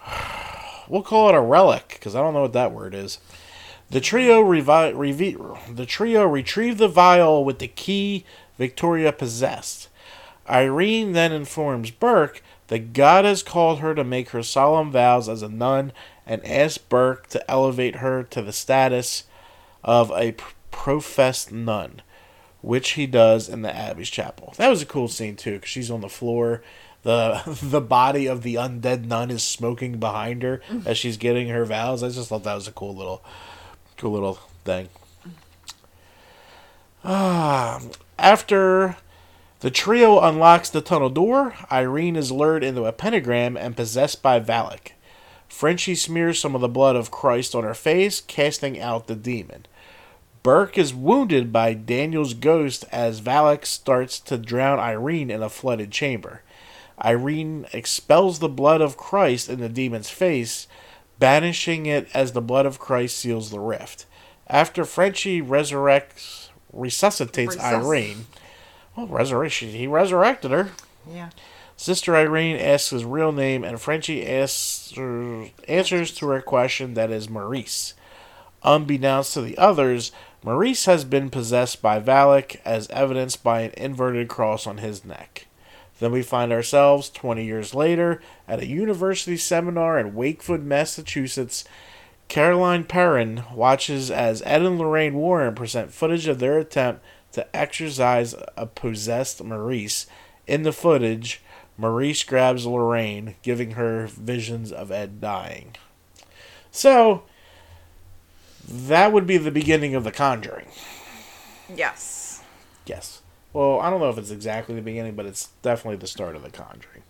We'll 0.90 1.02
call 1.02 1.30
it 1.30 1.36
a 1.36 1.40
relic, 1.40 1.88
because 1.94 2.14
I 2.14 2.20
don't 2.20 2.34
know 2.34 2.42
what 2.42 2.52
that 2.54 2.74
word 2.74 2.94
is. 2.94 3.20
The 3.94 4.02
trio, 4.02 4.44
revi- 4.44 4.96
revi- 4.96 5.76
the 5.76 5.86
trio 5.86 6.26
retrieved 6.26 6.80
the 6.80 6.88
vial 6.88 7.46
with 7.46 7.60
the 7.60 7.68
key 7.68 8.26
Victoria 8.58 9.12
possessed. 9.12 9.88
Irene 10.50 11.14
then 11.14 11.32
informs 11.32 11.92
Burke 11.92 12.42
that 12.68 12.94
God 12.94 13.24
has 13.24 13.44
called 13.44 13.80
her 13.80 13.94
to 13.94 14.04
make 14.04 14.32
her 14.32 14.42
solemn 14.42 14.92
vows 14.92 15.30
as 15.30 15.44
a 15.44 15.48
nun 15.48 15.92
and 16.26 16.44
asks 16.44 16.80
Burke 16.80 17.28
to 17.28 17.52
elevate 17.52 17.98
her 17.98 18.24
to 18.24 18.42
the 18.42 18.52
status 18.52 19.26
of 19.84 20.12
a 20.12 20.36
professed 20.72 21.52
nun, 21.52 22.02
which 22.62 22.92
he 22.92 23.06
does 23.06 23.48
in 23.48 23.62
the 23.62 23.76
Abbey's 23.76 24.10
chapel. 24.10 24.56
That 24.58 24.70
was 24.70 24.82
a 24.82 24.88
cool 24.88 25.08
scene 25.08 25.36
too, 25.36 25.54
because 25.54 25.70
she's 25.70 25.92
on 25.92 26.02
the 26.02 26.10
floor. 26.10 26.64
the 27.04 27.44
The 27.62 27.80
body 27.82 28.26
of 28.26 28.42
the 28.42 28.56
undead 28.56 29.06
nun 29.06 29.30
is 29.30 29.44
smoking 29.44 30.00
behind 30.00 30.42
her 30.42 30.62
mm. 30.68 30.84
as 30.88 30.98
she's 30.98 31.18
getting 31.18 31.50
her 31.50 31.64
vows. 31.64 32.02
I 32.02 32.10
just 32.10 32.30
thought 32.30 32.44
that 32.44 32.56
was 32.56 32.68
a 32.68 32.72
cool 32.72 32.96
little, 32.96 33.24
cool 33.98 34.12
little 34.12 34.40
thing. 34.66 34.90
Ah, 37.04 37.82
after 38.18 38.98
the 39.60 39.72
trio 39.72 40.20
unlocks 40.20 40.70
the 40.70 40.82
tunnel 40.82 41.10
door, 41.10 41.56
Irene 41.72 42.16
is 42.16 42.32
lured 42.32 42.64
into 42.64 42.86
a 42.86 42.92
pentagram 42.92 43.58
and 43.58 43.76
possessed 43.76 44.22
by 44.22 44.40
Valak. 44.40 44.92
Frenchie 45.48 45.96
smears 45.96 46.40
some 46.40 46.56
of 46.56 46.62
the 46.62 46.68
blood 46.68 46.96
of 46.96 47.12
Christ 47.12 47.54
on 47.54 47.64
her 47.64 47.74
face, 47.74 48.22
casting 48.22 48.80
out 48.80 49.08
the 49.08 49.16
demon. 49.16 49.66
Burke 50.42 50.78
is 50.78 50.94
wounded 50.94 51.54
by 51.54 51.74
Daniel's 51.74 52.34
ghost 52.34 52.84
as 52.92 53.22
Valak 53.22 53.66
starts 53.66 54.20
to 54.20 54.38
drown 54.38 54.80
Irene 54.80 55.30
in 55.30 55.42
a 55.42 55.50
flooded 55.50 55.92
chamber. 55.92 56.42
Irene 57.04 57.66
expels 57.72 58.40
the 58.40 58.50
blood 58.50 58.82
of 58.82 58.98
Christ 58.98 59.48
in 59.48 59.62
the 59.62 59.70
demon's 59.70 60.10
face, 60.10 60.68
banishing 61.20 61.86
it 61.86 62.08
as 62.14 62.32
the 62.32 62.42
blood 62.42 62.66
of 62.66 62.80
Christ 62.80 63.18
seals 63.18 63.50
the 63.52 63.60
rift. 63.60 64.06
After 64.48 64.86
Frenchie 64.86 65.42
resurrects, 65.42 66.50
resuscitates 66.72 67.56
Resus- 67.56 67.62
Irene, 67.86 68.26
well, 68.96 69.08
resurrection, 69.08 69.70
he 69.70 69.88
resurrected 69.88 70.52
her. 70.52 70.72
Yeah. 71.10 71.30
Sister 71.76 72.16
Irene 72.16 72.58
asks 72.58 72.92
his 72.92 73.04
real 73.06 73.32
name, 73.32 73.64
and 73.64 73.82
Frenchie 73.82 74.28
asks, 74.28 74.94
answers 75.68 76.12
to 76.16 76.28
her 76.28 76.42
question 76.42 76.94
that 76.94 77.10
is 77.10 77.30
Maurice. 77.30 77.94
Unbeknownst 78.64 79.34
to 79.34 79.42
the 79.42 79.58
others, 79.58 80.12
Maurice 80.44 80.86
has 80.86 81.04
been 81.04 81.30
possessed 81.30 81.82
by 81.82 82.00
Valak, 82.00 82.58
as 82.64 82.88
evidenced 82.90 83.44
by 83.44 83.62
an 83.62 83.72
inverted 83.76 84.28
cross 84.28 84.68
on 84.68 84.78
his 84.78 85.04
neck. 85.04 85.48
Then 86.00 86.12
we 86.12 86.22
find 86.22 86.52
ourselves, 86.52 87.10
20 87.10 87.46
years 87.46 87.74
later, 87.74 88.22
at 88.48 88.60
a 88.60 88.68
university 88.68 89.38
seminar 89.38 90.00
in 90.00 90.16
Wakefield, 90.16 90.64
Massachusetts. 90.64 91.64
Caroline 92.28 92.84
Perron 92.84 93.44
watches 93.54 94.10
as 94.10 94.42
Ed 94.46 94.64
and 94.64 94.80
Lorraine 94.80 95.16
Warren 95.16 95.56
present 95.56 95.94
footage 95.94 96.28
of 96.28 96.40
their 96.40 96.58
attempt 96.58 97.04
to 97.34 97.56
exorcise 97.56 98.36
a 98.56 98.66
possessed 98.66 99.44
Maurice. 99.44 100.08
In 100.48 100.64
the 100.64 100.72
footage, 100.72 101.42
Maurice 101.78 102.24
grabs 102.24 102.66
Lorraine, 102.66 103.36
giving 103.42 103.72
her 103.72 104.08
visions 104.08 104.72
of 104.72 104.92
Ed 104.92 105.20
dying. 105.20 105.76
So, 106.72 107.24
that 108.68 109.12
would 109.12 109.28
be 109.28 109.38
the 109.38 109.52
beginning 109.52 109.96
of 109.96 110.04
The 110.04 110.12
Conjuring. 110.12 110.68
Yes. 111.74 112.44
Yes. 112.86 113.23
Well, 113.54 113.80
I 113.80 113.90
don't 113.90 114.00
know 114.00 114.10
if 114.10 114.18
it's 114.18 114.32
exactly 114.32 114.76
the 114.76 114.82
beginning, 114.82 115.16
but 115.16 115.28
it's 115.28 115.50
definitely 115.62 115.98
the 115.98 116.08
start 116.08 116.36
of 116.36 116.42
The 116.42 116.50
Conjuring. 116.50 117.04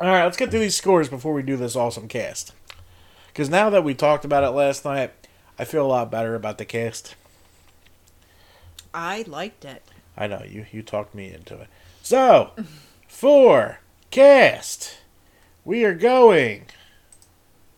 Alright, 0.00 0.24
let's 0.24 0.36
get 0.36 0.50
through 0.50 0.60
these 0.60 0.76
scores 0.76 1.08
before 1.08 1.32
we 1.32 1.42
do 1.42 1.56
this 1.56 1.74
awesome 1.74 2.06
cast. 2.06 2.52
Because 3.26 3.50
now 3.50 3.68
that 3.70 3.82
we 3.82 3.94
talked 3.94 4.24
about 4.24 4.44
it 4.44 4.50
last 4.50 4.84
night, 4.84 5.12
I 5.58 5.64
feel 5.64 5.84
a 5.84 5.88
lot 5.88 6.10
better 6.10 6.36
about 6.36 6.58
the 6.58 6.64
cast. 6.64 7.16
I 8.94 9.24
liked 9.26 9.64
it. 9.64 9.82
I 10.16 10.28
know 10.28 10.42
you 10.48 10.66
you 10.70 10.82
talked 10.82 11.14
me 11.14 11.32
into 11.32 11.60
it. 11.60 11.68
So, 12.02 12.52
for 13.08 13.80
cast, 14.10 14.98
we 15.64 15.84
are 15.84 15.94
going 15.94 16.66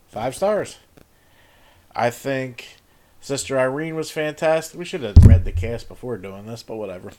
five 0.09 0.35
stars. 0.35 0.77
I 1.95 2.09
think 2.09 2.77
Sister 3.21 3.57
Irene 3.59 3.95
was 3.95 4.09
fantastic. 4.11 4.77
We 4.77 4.85
should 4.85 5.03
have 5.03 5.25
read 5.25 5.45
the 5.45 5.51
cast 5.51 5.87
before 5.87 6.17
doing 6.17 6.47
this, 6.47 6.63
but 6.63 6.75
whatever. 6.75 7.11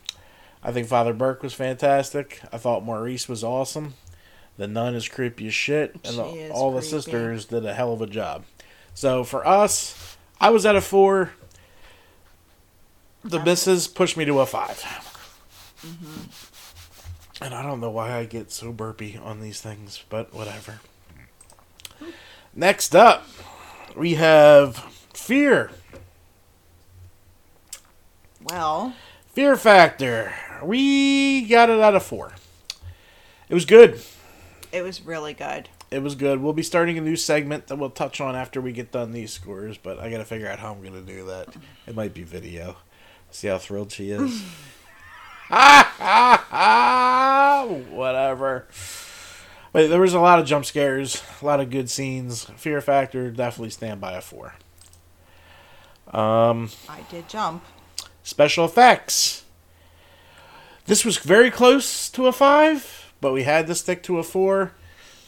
I 0.62 0.73
think 0.73 0.88
Father 0.88 1.12
Burke 1.12 1.42
was 1.42 1.54
fantastic. 1.54 2.40
I 2.52 2.59
thought 2.59 2.85
Maurice 2.85 3.28
was 3.28 3.42
awesome. 3.44 3.94
The 4.59 4.66
nun 4.66 4.94
is 4.94 5.09
creepy 5.09 5.47
as 5.47 5.54
shit, 5.54 5.94
and 6.04 6.18
the- 6.18 6.50
all 6.50 6.73
the 6.73 6.82
sisters 6.82 7.44
did 7.47 7.64
a 7.64 7.73
hell 7.75 7.92
of 7.92 8.02
a 8.02 8.06
job. 8.06 8.44
So 8.94 9.25
for 9.25 9.47
us, 9.47 10.16
I 10.40 10.50
was 10.50 10.66
at 10.66 10.76
a 10.76 10.80
four. 10.80 11.32
The 13.25 13.38
misses 13.40 13.87
pushed 13.87 14.16
me 14.16 14.25
to 14.25 14.40
a 14.40 14.47
5 14.47 14.85
And 17.40 17.54
I 17.54 17.62
don't 17.62 17.80
know 17.80 17.90
why 17.90 18.12
I 18.18 18.25
get 18.25 18.50
so 18.52 18.73
burpy 18.73 19.16
on 19.23 19.40
these 19.40 19.61
things, 19.61 20.02
but 20.09 20.35
whatever. 20.35 20.80
Next 22.54 22.94
up, 22.97 23.26
we 23.97 24.14
have 24.14 24.76
Fear. 25.14 25.71
Well, 28.44 28.94
Fear 29.34 29.56
Factor. 29.56 30.32
We 30.62 31.42
got 31.42 31.70
it 31.70 31.80
out 31.80 31.94
of 31.94 32.02
four. 32.02 32.32
It 33.49 33.54
was 33.54 33.64
good. 33.64 34.00
it 34.72 34.82
was 34.82 35.02
really 35.02 35.34
good. 35.34 35.68
It 35.90 36.02
was 36.02 36.14
good. 36.14 36.40
We'll 36.40 36.52
be 36.54 36.62
starting 36.62 36.96
a 36.96 37.02
new 37.02 37.16
segment 37.16 37.66
that 37.66 37.76
we'll 37.76 37.90
touch 37.90 38.20
on 38.20 38.34
after 38.34 38.61
we 38.61 38.72
get 38.72 38.92
done 38.92 39.12
these 39.12 39.32
scores, 39.32 39.76
but 39.76 39.99
I 39.99 40.11
gotta 40.11 40.25
figure 40.25 40.49
out 40.49 40.58
how 40.58 40.72
I'm 40.72 40.82
gonna 40.82 41.02
do 41.02 41.26
that. 41.26 41.49
It 41.87 41.94
might 41.94 42.14
be 42.14 42.22
video. 42.22 42.76
See 43.30 43.49
how 43.49 43.58
thrilled 43.58 43.92
she 43.92 44.11
is. 44.11 44.42
Whatever. 47.90 48.66
But 49.72 49.88
there 49.88 50.00
was 50.00 50.14
a 50.14 50.20
lot 50.20 50.38
of 50.38 50.46
jump 50.46 50.64
scares, 50.64 51.22
a 51.40 51.44
lot 51.44 51.61
of 51.61 51.70
good 51.70 51.90
scenes. 51.90 52.44
Fear 52.56 52.80
Factor 52.80 53.30
definitely 53.30 53.70
stand 53.70 54.00
by 54.00 54.12
a 54.12 54.20
four. 54.20 54.54
Um, 56.08 56.70
I 56.88 57.00
did 57.11 57.28
jump. 57.28 57.64
Special 58.32 58.64
effects. 58.64 59.44
This 60.86 61.04
was 61.04 61.18
very 61.18 61.50
close 61.50 62.08
to 62.10 62.26
a 62.26 62.32
five, 62.32 63.12
but 63.20 63.32
we 63.34 63.42
had 63.42 63.66
to 63.66 63.74
stick 63.74 64.02
to 64.04 64.18
a 64.18 64.22
four. 64.22 64.72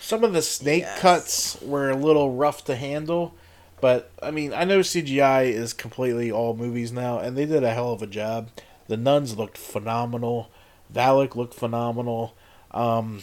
Some 0.00 0.25
of 0.25 0.32
the 0.32 0.40
snake 0.40 0.82
Yes. 0.84 1.00
cuts 1.00 1.61
were 1.62 1.90
a 1.90 1.96
little 1.96 2.32
rough 2.32 2.64
to 2.64 2.76
handle, 2.76 3.34
but 3.82 4.11
I 4.23 4.30
mean, 4.30 4.54
I 4.54 4.64
know 4.64 4.80
CGI 4.80 5.42
is 5.44 5.75
completely 5.75 6.32
all 6.32 6.56
movies 6.56 6.92
now, 6.92 7.18
and 7.18 7.37
they 7.37 7.44
did 7.44 7.62
a 7.62 7.75
hell 7.75 7.92
of 7.92 8.00
a 8.02 8.06
job. 8.06 8.49
The 8.88 8.96
nuns 8.96 9.37
looked 9.37 9.58
phenomenal. 9.58 10.49
Valak 10.92 11.37
looked 11.37 11.54
phenomenal. 11.54 12.34
Um, 12.70 13.23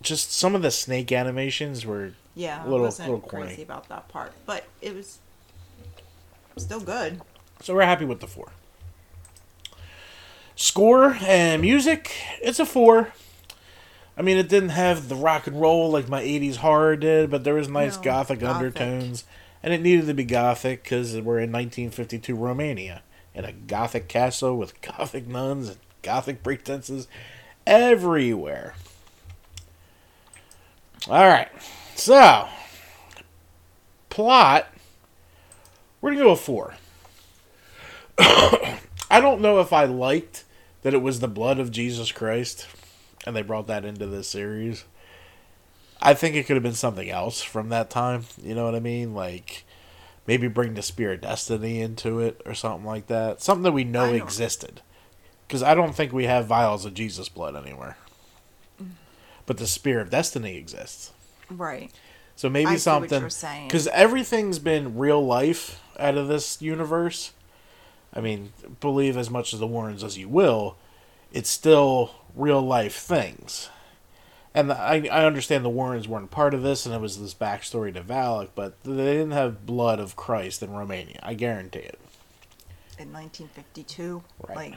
just 0.00 0.32
some 0.32 0.54
of 0.54 0.62
the 0.62 0.70
snake 0.70 1.12
animations 1.12 1.84
were 1.84 2.12
Yeah, 2.34 2.62
a 2.62 2.64
Little- 2.64 2.78
I 2.78 2.88
wasn't 2.88 3.08
little 3.10 3.28
corny. 3.28 3.46
crazy 3.48 3.62
about 3.62 3.88
that 3.90 4.08
part, 4.08 4.32
but 4.46 4.64
it 4.80 4.94
was 4.96 5.18
still 6.56 6.80
good. 6.80 7.20
So 7.60 7.74
we're 7.74 7.84
happy 7.84 8.06
with 8.06 8.20
the 8.20 8.26
four. 8.26 8.52
Score 10.54 11.16
and 11.22 11.62
music, 11.62 12.12
it's 12.40 12.58
a 12.60 12.66
four. 12.66 13.12
I 14.16 14.22
mean, 14.22 14.36
it 14.36 14.48
didn't 14.48 14.70
have 14.70 15.08
the 15.08 15.14
rock 15.16 15.46
and 15.46 15.60
roll 15.60 15.90
like 15.90 16.08
my 16.08 16.22
80s 16.22 16.56
horror 16.56 16.96
did, 16.96 17.30
but 17.30 17.44
there 17.44 17.54
was 17.54 17.68
nice 17.68 17.96
No, 17.96 18.02
gothic, 18.02 18.40
gothic. 18.40 18.56
undertones. 18.56 19.24
And 19.62 19.72
it 19.72 19.80
needed 19.80 20.06
to 20.06 20.14
be 20.14 20.24
gothic 20.24 20.82
because 20.82 21.12
we're 21.14 21.38
in 21.38 21.50
1952 21.52 22.34
Romania. 22.34 23.02
In 23.34 23.44
a 23.46 23.52
gothic 23.52 24.08
castle 24.08 24.58
with 24.58 24.78
gothic 24.82 25.26
nuns 25.26 25.68
and 25.68 25.78
gothic 26.02 26.42
pretenses 26.42 27.08
everywhere. 27.66 28.74
Alright, 31.08 31.48
so, 31.96 32.48
plot, 34.08 34.68
we're 36.00 36.10
going 36.10 36.18
to 36.18 36.24
go 36.24 36.30
with 36.32 36.40
four. 36.40 36.74
I 39.12 39.20
don't 39.20 39.42
know 39.42 39.60
if 39.60 39.74
I 39.74 39.84
liked 39.84 40.44
that 40.80 40.94
it 40.94 41.02
was 41.02 41.20
the 41.20 41.28
blood 41.28 41.58
of 41.58 41.70
Jesus 41.70 42.10
Christ 42.10 42.66
and 43.26 43.36
they 43.36 43.42
brought 43.42 43.66
that 43.66 43.84
into 43.84 44.06
this 44.06 44.26
series. 44.26 44.84
I 46.00 46.14
think 46.14 46.34
it 46.34 46.46
could 46.46 46.56
have 46.56 46.62
been 46.62 46.72
something 46.72 47.10
else 47.10 47.42
from 47.42 47.68
that 47.68 47.90
time. 47.90 48.24
You 48.42 48.54
know 48.54 48.64
what 48.64 48.74
I 48.74 48.80
mean? 48.80 49.14
Like 49.14 49.64
maybe 50.26 50.48
bring 50.48 50.72
the 50.72 50.80
Spear 50.80 51.12
of 51.12 51.20
Destiny 51.20 51.82
into 51.82 52.20
it 52.20 52.40
or 52.46 52.54
something 52.54 52.86
like 52.86 53.08
that. 53.08 53.42
Something 53.42 53.64
that 53.64 53.72
we 53.72 53.84
know 53.84 54.14
existed. 54.14 54.80
Because 55.46 55.62
I 55.62 55.74
don't 55.74 55.94
think 55.94 56.14
we 56.14 56.24
have 56.24 56.46
vials 56.46 56.86
of 56.86 56.94
Jesus 56.94 57.28
blood 57.28 57.54
anywhere. 57.54 57.98
But 59.44 59.58
the 59.58 59.66
Spear 59.66 60.00
of 60.00 60.08
Destiny 60.08 60.56
exists. 60.56 61.12
Right. 61.50 61.92
So 62.34 62.48
maybe 62.48 62.70
I 62.70 62.76
something 62.76 63.28
because 63.64 63.88
everything's 63.88 64.58
been 64.58 64.96
real 64.96 65.22
life 65.22 65.82
out 65.98 66.16
of 66.16 66.28
this 66.28 66.62
universe. 66.62 67.32
I 68.12 68.20
mean, 68.20 68.52
believe 68.80 69.16
as 69.16 69.30
much 69.30 69.52
of 69.52 69.58
the 69.58 69.66
Warrens 69.66 70.04
as 70.04 70.18
you 70.18 70.28
will, 70.28 70.76
it's 71.32 71.50
still 71.50 72.14
real 72.34 72.60
life 72.60 72.94
things. 72.96 73.70
And 74.54 74.70
I, 74.70 75.08
I 75.10 75.24
understand 75.24 75.64
the 75.64 75.70
Warrens 75.70 76.06
weren't 76.06 76.30
part 76.30 76.52
of 76.52 76.62
this, 76.62 76.84
and 76.84 76.94
it 76.94 77.00
was 77.00 77.18
this 77.18 77.32
backstory 77.32 77.94
to 77.94 78.02
Valak, 78.02 78.50
but 78.54 78.82
they 78.84 78.90
didn't 79.14 79.30
have 79.30 79.64
blood 79.64 79.98
of 79.98 80.14
Christ 80.14 80.62
in 80.62 80.72
Romania. 80.72 81.20
I 81.22 81.32
guarantee 81.34 81.78
it. 81.78 81.98
In 82.98 83.12
1952, 83.12 84.22
Right. 84.46 84.56
like 84.56 84.74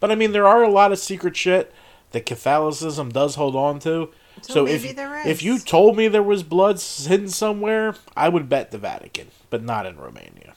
But 0.00 0.10
I 0.10 0.14
mean, 0.14 0.32
there 0.32 0.48
are 0.48 0.62
a 0.62 0.70
lot 0.70 0.92
of 0.92 0.98
secret 0.98 1.36
shit 1.36 1.74
that 2.12 2.24
Catholicism 2.24 3.10
does 3.10 3.34
hold 3.34 3.54
on 3.54 3.78
to. 3.80 4.10
So 4.40 4.54
So, 4.54 4.64
maybe 4.64 4.88
if 4.88 5.26
if 5.26 5.42
you 5.42 5.58
told 5.58 5.96
me 5.96 6.08
there 6.08 6.22
was 6.22 6.42
blood 6.42 6.80
hidden 6.80 7.28
somewhere, 7.28 7.94
I 8.16 8.30
would 8.30 8.48
bet 8.48 8.70
the 8.70 8.78
Vatican, 8.78 9.28
but 9.50 9.62
not 9.62 9.84
in 9.84 9.98
Romania. 9.98 10.54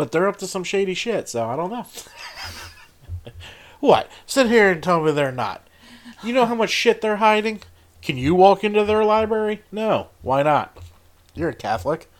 But 0.00 0.12
they're 0.12 0.28
up 0.28 0.38
to 0.38 0.46
some 0.46 0.64
shady 0.64 0.94
shit, 0.94 1.28
so 1.28 1.46
I 1.46 1.56
don't 1.56 1.68
know. 1.68 1.84
what? 3.80 4.10
Sit 4.24 4.46
here 4.46 4.70
and 4.70 4.82
tell 4.82 5.02
me 5.02 5.12
they're 5.12 5.30
not. 5.30 5.68
You 6.24 6.32
know 6.32 6.46
how 6.46 6.54
much 6.54 6.70
shit 6.70 7.02
they're 7.02 7.16
hiding? 7.16 7.60
Can 8.00 8.16
you 8.16 8.34
walk 8.34 8.64
into 8.64 8.82
their 8.86 9.04
library? 9.04 9.62
No. 9.70 10.08
Why 10.22 10.42
not? 10.42 10.74
You're 11.34 11.50
a 11.50 11.54
Catholic. 11.54 12.10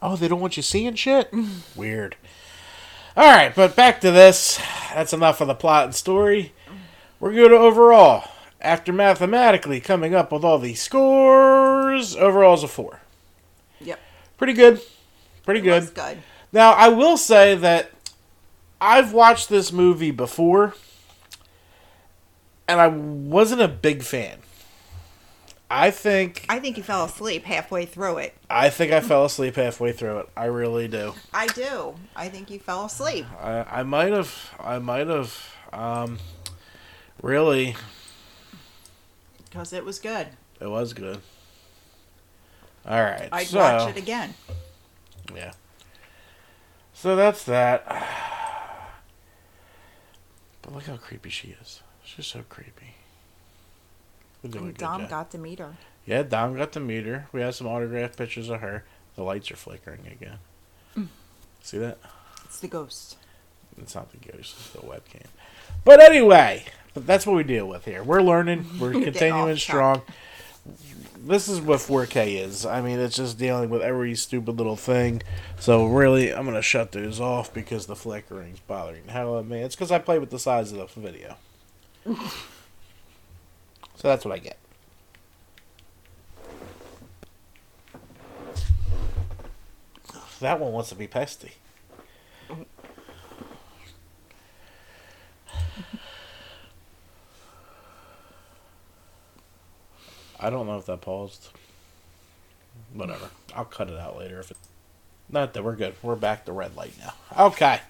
Oh, 0.00 0.16
they 0.16 0.28
don't 0.28 0.40
want 0.40 0.56
you 0.56 0.62
seeing 0.62 0.94
shit? 0.94 1.30
Weird. 1.76 2.16
All 3.18 3.30
right, 3.30 3.54
but 3.54 3.76
back 3.76 4.00
to 4.00 4.10
this. 4.10 4.58
That's 4.94 5.12
enough 5.12 5.42
of 5.42 5.48
the 5.48 5.54
plot 5.54 5.84
and 5.84 5.94
story. 5.94 6.54
We're 7.20 7.34
good 7.34 7.52
overall. 7.52 8.30
After 8.62 8.94
mathematically 8.94 9.78
coming 9.78 10.14
up 10.14 10.32
with 10.32 10.42
all 10.42 10.58
these 10.58 10.80
scores, 10.80 12.16
overall's 12.16 12.64
a 12.64 12.68
four. 12.68 13.00
yep, 13.78 14.00
Pretty 14.38 14.54
good. 14.54 14.80
Pretty 15.44 15.60
it 15.60 15.64
good. 15.64 15.94
good. 15.94 16.18
Now, 16.54 16.70
I 16.74 16.86
will 16.86 17.16
say 17.16 17.56
that 17.56 17.90
I've 18.80 19.12
watched 19.12 19.48
this 19.48 19.72
movie 19.72 20.12
before, 20.12 20.74
and 22.68 22.80
I 22.80 22.86
wasn't 22.86 23.60
a 23.60 23.66
big 23.66 24.04
fan. 24.04 24.38
I 25.68 25.90
think 25.90 26.46
I 26.48 26.60
think 26.60 26.76
you 26.76 26.84
fell 26.84 27.06
asleep 27.06 27.42
halfway 27.42 27.86
through 27.86 28.18
it. 28.18 28.36
I 28.48 28.70
think 28.70 28.92
I 28.92 29.00
fell 29.00 29.24
asleep 29.24 29.56
halfway 29.56 29.90
through 29.90 30.18
it. 30.20 30.28
I 30.36 30.44
really 30.44 30.86
do. 30.86 31.14
I 31.32 31.48
do. 31.48 31.96
I 32.14 32.28
think 32.28 32.50
you 32.50 32.60
fell 32.60 32.84
asleep. 32.84 33.26
I, 33.40 33.80
I 33.80 33.82
might 33.82 34.12
have. 34.12 34.54
I 34.60 34.78
might 34.78 35.08
have. 35.08 35.36
Um, 35.72 36.18
really, 37.20 37.74
Because 39.50 39.72
it 39.72 39.84
was 39.84 39.98
good. 39.98 40.28
it 40.60 40.68
was 40.68 40.92
good. 40.92 41.18
All 42.86 43.02
right. 43.02 43.28
I'd 43.32 43.48
so, 43.48 43.58
watch 43.58 43.96
it 43.96 44.00
again. 44.00 44.34
Yeah. 45.34 45.50
So 47.04 47.16
that's 47.16 47.44
that. 47.44 47.84
But 50.62 50.72
look 50.72 50.84
how 50.84 50.96
creepy 50.96 51.28
she 51.28 51.54
is. 51.60 51.82
She's 52.02 52.24
so 52.26 52.42
creepy. 52.48 52.94
And 54.42 54.74
Dom 54.78 55.02
job. 55.02 55.10
got 55.10 55.30
to 55.32 55.36
meet 55.36 55.58
her. 55.58 55.74
Yeah, 56.06 56.22
Dom 56.22 56.56
got 56.56 56.72
to 56.72 56.80
meet 56.80 57.04
her. 57.04 57.26
We 57.32 57.42
have 57.42 57.54
some 57.54 57.66
autographed 57.66 58.16
pictures 58.16 58.48
of 58.48 58.62
her. 58.62 58.84
The 59.16 59.22
lights 59.22 59.50
are 59.50 59.56
flickering 59.56 60.06
again. 60.10 60.38
Mm. 60.96 61.08
See 61.60 61.76
that? 61.76 61.98
It's 62.46 62.60
the 62.60 62.68
ghost. 62.68 63.18
It's 63.76 63.94
not 63.94 64.10
the 64.10 64.32
ghost, 64.32 64.56
it's 64.58 64.70
the 64.70 64.78
webcam. 64.78 65.26
But 65.84 66.00
anyway, 66.00 66.64
that's 66.94 67.26
what 67.26 67.36
we 67.36 67.42
deal 67.42 67.68
with 67.68 67.84
here. 67.84 68.02
We're 68.02 68.22
learning. 68.22 68.64
We're 68.80 68.92
continuing 68.92 69.58
strong. 69.58 70.00
This 71.26 71.48
is 71.48 71.58
what 71.58 71.80
4K 71.80 72.44
is. 72.44 72.66
I 72.66 72.82
mean, 72.82 72.98
it's 73.00 73.16
just 73.16 73.38
dealing 73.38 73.70
with 73.70 73.80
every 73.80 74.14
stupid 74.14 74.58
little 74.58 74.76
thing. 74.76 75.22
So 75.58 75.86
really, 75.86 76.34
I'm 76.34 76.44
gonna 76.44 76.60
shut 76.60 76.92
those 76.92 77.18
off 77.18 77.52
because 77.54 77.86
the 77.86 77.96
flickering's 77.96 78.60
bothering 78.60 79.06
the 79.06 79.12
hell 79.12 79.36
out 79.36 79.38
of 79.38 79.48
me. 79.48 79.60
It's 79.60 79.74
because 79.74 79.90
I 79.90 79.98
play 80.00 80.18
with 80.18 80.28
the 80.28 80.38
size 80.38 80.70
of 80.70 80.94
the 80.94 81.00
video. 81.00 81.36
so 82.04 82.18
that's 84.02 84.26
what 84.26 84.34
I 84.34 84.38
get. 84.38 84.58
That 90.40 90.60
one 90.60 90.72
wants 90.72 90.90
to 90.90 90.94
be 90.94 91.06
pesty. 91.06 91.52
I 100.44 100.50
don't 100.50 100.66
know 100.66 100.76
if 100.76 100.84
that 100.84 101.00
paused. 101.00 101.48
Whatever. 102.92 103.30
I'll 103.56 103.64
cut 103.64 103.88
it 103.88 103.98
out 103.98 104.18
later 104.18 104.40
if 104.40 104.50
it. 104.50 104.58
Not 105.30 105.54
that 105.54 105.64
we're 105.64 105.74
good. 105.74 105.94
We're 106.02 106.16
back 106.16 106.44
to 106.44 106.52
red 106.52 106.76
light 106.76 106.92
now. 106.98 107.14
Okay. 107.46 107.80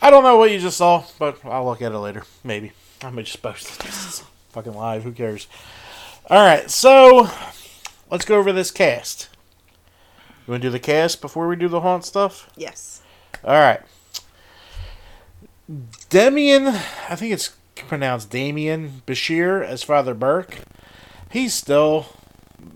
I 0.00 0.10
don't 0.10 0.22
know 0.22 0.36
what 0.36 0.52
you 0.52 0.60
just 0.60 0.76
saw, 0.76 1.04
but 1.18 1.44
I'll 1.44 1.64
look 1.64 1.82
at 1.82 1.90
it 1.90 1.98
later. 1.98 2.22
Maybe. 2.44 2.70
I 3.02 3.10
may 3.10 3.24
just 3.24 3.42
post 3.42 3.68
it. 3.68 3.84
This 3.84 4.06
is 4.20 4.24
fucking 4.50 4.74
live. 4.74 5.02
Who 5.02 5.10
cares? 5.10 5.48
All 6.30 6.38
right. 6.38 6.70
So 6.70 7.28
let's 8.12 8.24
go 8.24 8.36
over 8.36 8.52
this 8.52 8.70
cast. 8.70 9.28
You 10.46 10.52
want 10.52 10.62
to 10.62 10.68
do 10.68 10.72
the 10.72 10.78
cast 10.78 11.20
before 11.20 11.48
we 11.48 11.56
do 11.56 11.66
the 11.66 11.80
haunt 11.80 12.04
stuff? 12.04 12.48
Yes. 12.56 13.02
All 13.42 13.54
right. 13.54 13.80
Demian, 16.10 16.68
I 17.10 17.16
think 17.16 17.32
it's 17.32 17.56
pronounced 17.74 18.30
Damien 18.30 19.02
Bichir 19.04 19.64
as 19.64 19.82
Father 19.82 20.14
Burke. 20.14 20.60
He's 21.30 21.54
still 21.54 22.06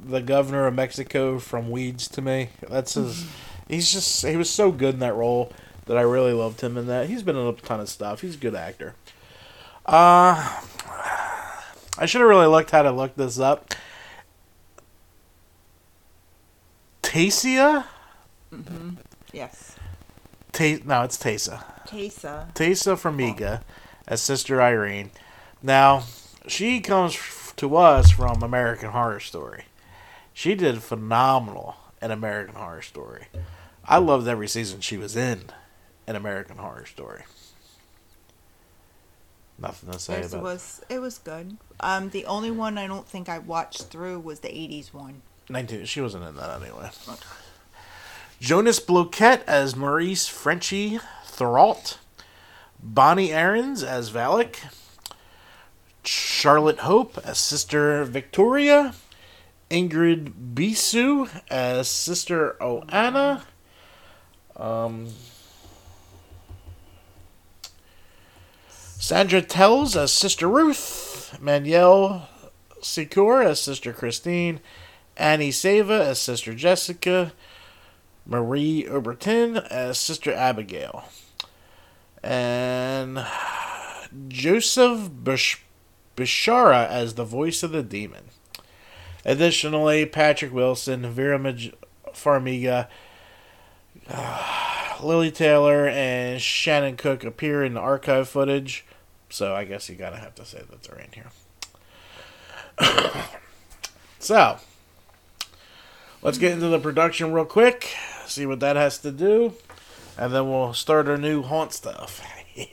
the 0.05 0.21
governor 0.21 0.67
of 0.67 0.75
Mexico 0.75 1.39
from 1.39 1.71
Weeds 1.71 2.09
to 2.09 2.23
me. 2.23 2.51
That's 2.69 2.95
his. 2.95 3.27
He's 3.69 3.93
just 3.93 4.27
he 4.27 4.37
was 4.37 4.51
so 4.51 4.73
good 4.73 4.95
in 4.95 5.01
that 5.01 5.15
role 5.15 5.53
that 5.87 5.97
I 5.97 6.03
really 6.03 6.33
loved 6.33 6.61
him 6.61 6.77
in 6.77 6.87
that. 6.89 7.09
He's 7.09 7.23
been 7.23 7.37
in 7.37 7.47
a 7.47 7.53
ton 7.53 7.81
of 7.81 7.89
stuff. 7.89 8.21
He's 8.21 8.35
a 8.35 8.39
good 8.39 8.55
actor. 8.55 8.95
Uh 9.87 10.61
I 11.99 12.07
should 12.07 12.21
have 12.21 12.31
really 12.31 12.47
looked 12.47 12.71
how 12.71 12.83
to 12.83 12.91
look 12.91 13.15
this 13.17 13.39
up. 13.39 13.75
Tasia? 17.03 17.85
Mm-hmm. 18.53 18.91
Yes. 19.33 19.77
Ta- 20.53 20.79
no, 20.85 21.03
it's 21.03 21.17
Tesa. 21.19 21.63
Tesa. 21.87 22.55
Tesa 22.55 22.97
Farmiga 22.97 23.63
as 24.07 24.21
Sister 24.23 24.63
Irene. 24.63 25.11
Now, 25.63 26.05
she 26.47 26.81
comes 26.81 27.15
to 27.61 27.77
us 27.77 28.11
from 28.11 28.43
American 28.43 28.89
Horror 28.89 29.21
Story. 29.21 29.65
She 30.33 30.55
did 30.55 30.83
phenomenal 30.83 31.77
in 32.01 32.11
American 32.11 32.55
Horror 32.55 32.81
Story. 32.81 33.27
I 33.85 33.99
loved 33.99 34.27
every 34.27 34.49
season 34.49 34.81
she 34.81 34.97
was 34.97 35.15
in 35.15 35.43
in 36.09 36.17
American 36.17 36.57
Horror 36.57 36.87
Story. 36.87 37.25
Nothing 39.59 39.93
to 39.93 39.99
say 39.99 40.21
it 40.21 40.33
about 40.33 40.43
was 40.43 40.81
it 40.89 41.01
was 41.01 41.19
good. 41.19 41.59
Um, 41.81 42.09
the 42.09 42.25
only 42.25 42.51
one 42.51 42.79
I 42.79 42.87
don't 42.87 43.07
think 43.07 43.29
I 43.29 43.41
watched 43.41 43.83
through 43.83 44.21
was 44.21 44.41
the 44.41 44.49
'80s 44.49 44.95
one. 44.95 45.21
19. 45.51 45.85
She 45.85 46.01
wasn't 46.01 46.25
in 46.25 46.37
that 46.37 46.63
anyway. 46.63 46.89
Jonas 48.41 48.81
Bloquet 48.81 49.43
as 49.47 49.77
Maurice 49.77 50.27
Frenchie 50.27 50.99
Thoralt. 51.27 51.99
Bonnie 52.83 53.33
Aarons 53.33 53.83
as 53.83 54.11
Valak. 54.11 54.57
Charlotte 56.03 56.81
Hope 56.81 57.19
as 57.25 57.39
Sister 57.39 58.05
Victoria. 58.05 58.95
Ingrid 59.71 60.55
Bisu 60.55 61.31
as 61.51 61.89
Sister 61.89 62.57
Oana. 62.61 63.43
Um, 64.57 65.09
Sandra 68.99 69.41
Teles 69.43 69.97
as 69.97 70.13
Sister 70.13 70.49
Ruth. 70.49 71.39
Manuel 71.41 72.29
Secure 72.83 73.43
as 73.43 73.61
Sister 73.61 73.93
Christine. 73.93 74.61
Ani 75.17 75.51
Sava 75.51 76.05
as 76.05 76.19
Sister 76.19 76.55
Jessica. 76.55 77.33
Marie 78.27 78.85
Obertin 78.85 79.57
as 79.69 79.99
Sister 79.99 80.33
Abigail. 80.33 81.05
And 82.23 83.25
Joseph 84.29 85.11
Bish- 85.23 85.65
Bishara 86.17 86.89
as 86.89 87.15
the 87.15 87.25
voice 87.25 87.63
of 87.63 87.73
the 87.73 87.83
demon. 87.83 88.25
Additionally, 89.25 90.07
Patrick 90.07 90.53
Wilson, 90.53 91.11
Vera 91.11 91.39
Maj- 91.39 91.73
Farmiga, 92.09 92.89
uh, 94.09 94.97
Lili 95.03 95.31
Taylor, 95.31 95.89
and 95.89 96.41
Shannon 96.41 96.97
Kook 96.97 97.25
appear 97.25 97.65
in 97.65 97.75
the 97.75 97.81
archive 97.81 98.29
footage. 98.29 98.85
So 99.29 99.55
I 99.55 99.65
guess 99.65 99.89
you 99.89 99.95
gotta 99.97 100.17
have 100.17 100.35
to 100.37 100.45
say 100.45 100.63
that 100.69 100.83
they're 100.83 100.99
in 100.99 101.13
here. 101.13 101.31
so, 104.19 104.59
let's 106.23 106.39
get 106.39 106.53
into 106.53 106.69
the 106.69 106.79
production 106.79 107.33
real 107.33 107.45
quick, 107.45 107.95
see 108.27 108.47
what 108.47 108.61
that 108.61 108.77
has 108.77 108.99
to 108.99 109.11
do, 109.11 109.55
and 110.19 110.33
then 110.33 110.51
we'll 110.51 110.75
start 110.75 111.09
our 111.09 111.19
new 111.19 111.43
haunt 111.43 111.73
stuff. 111.73 112.23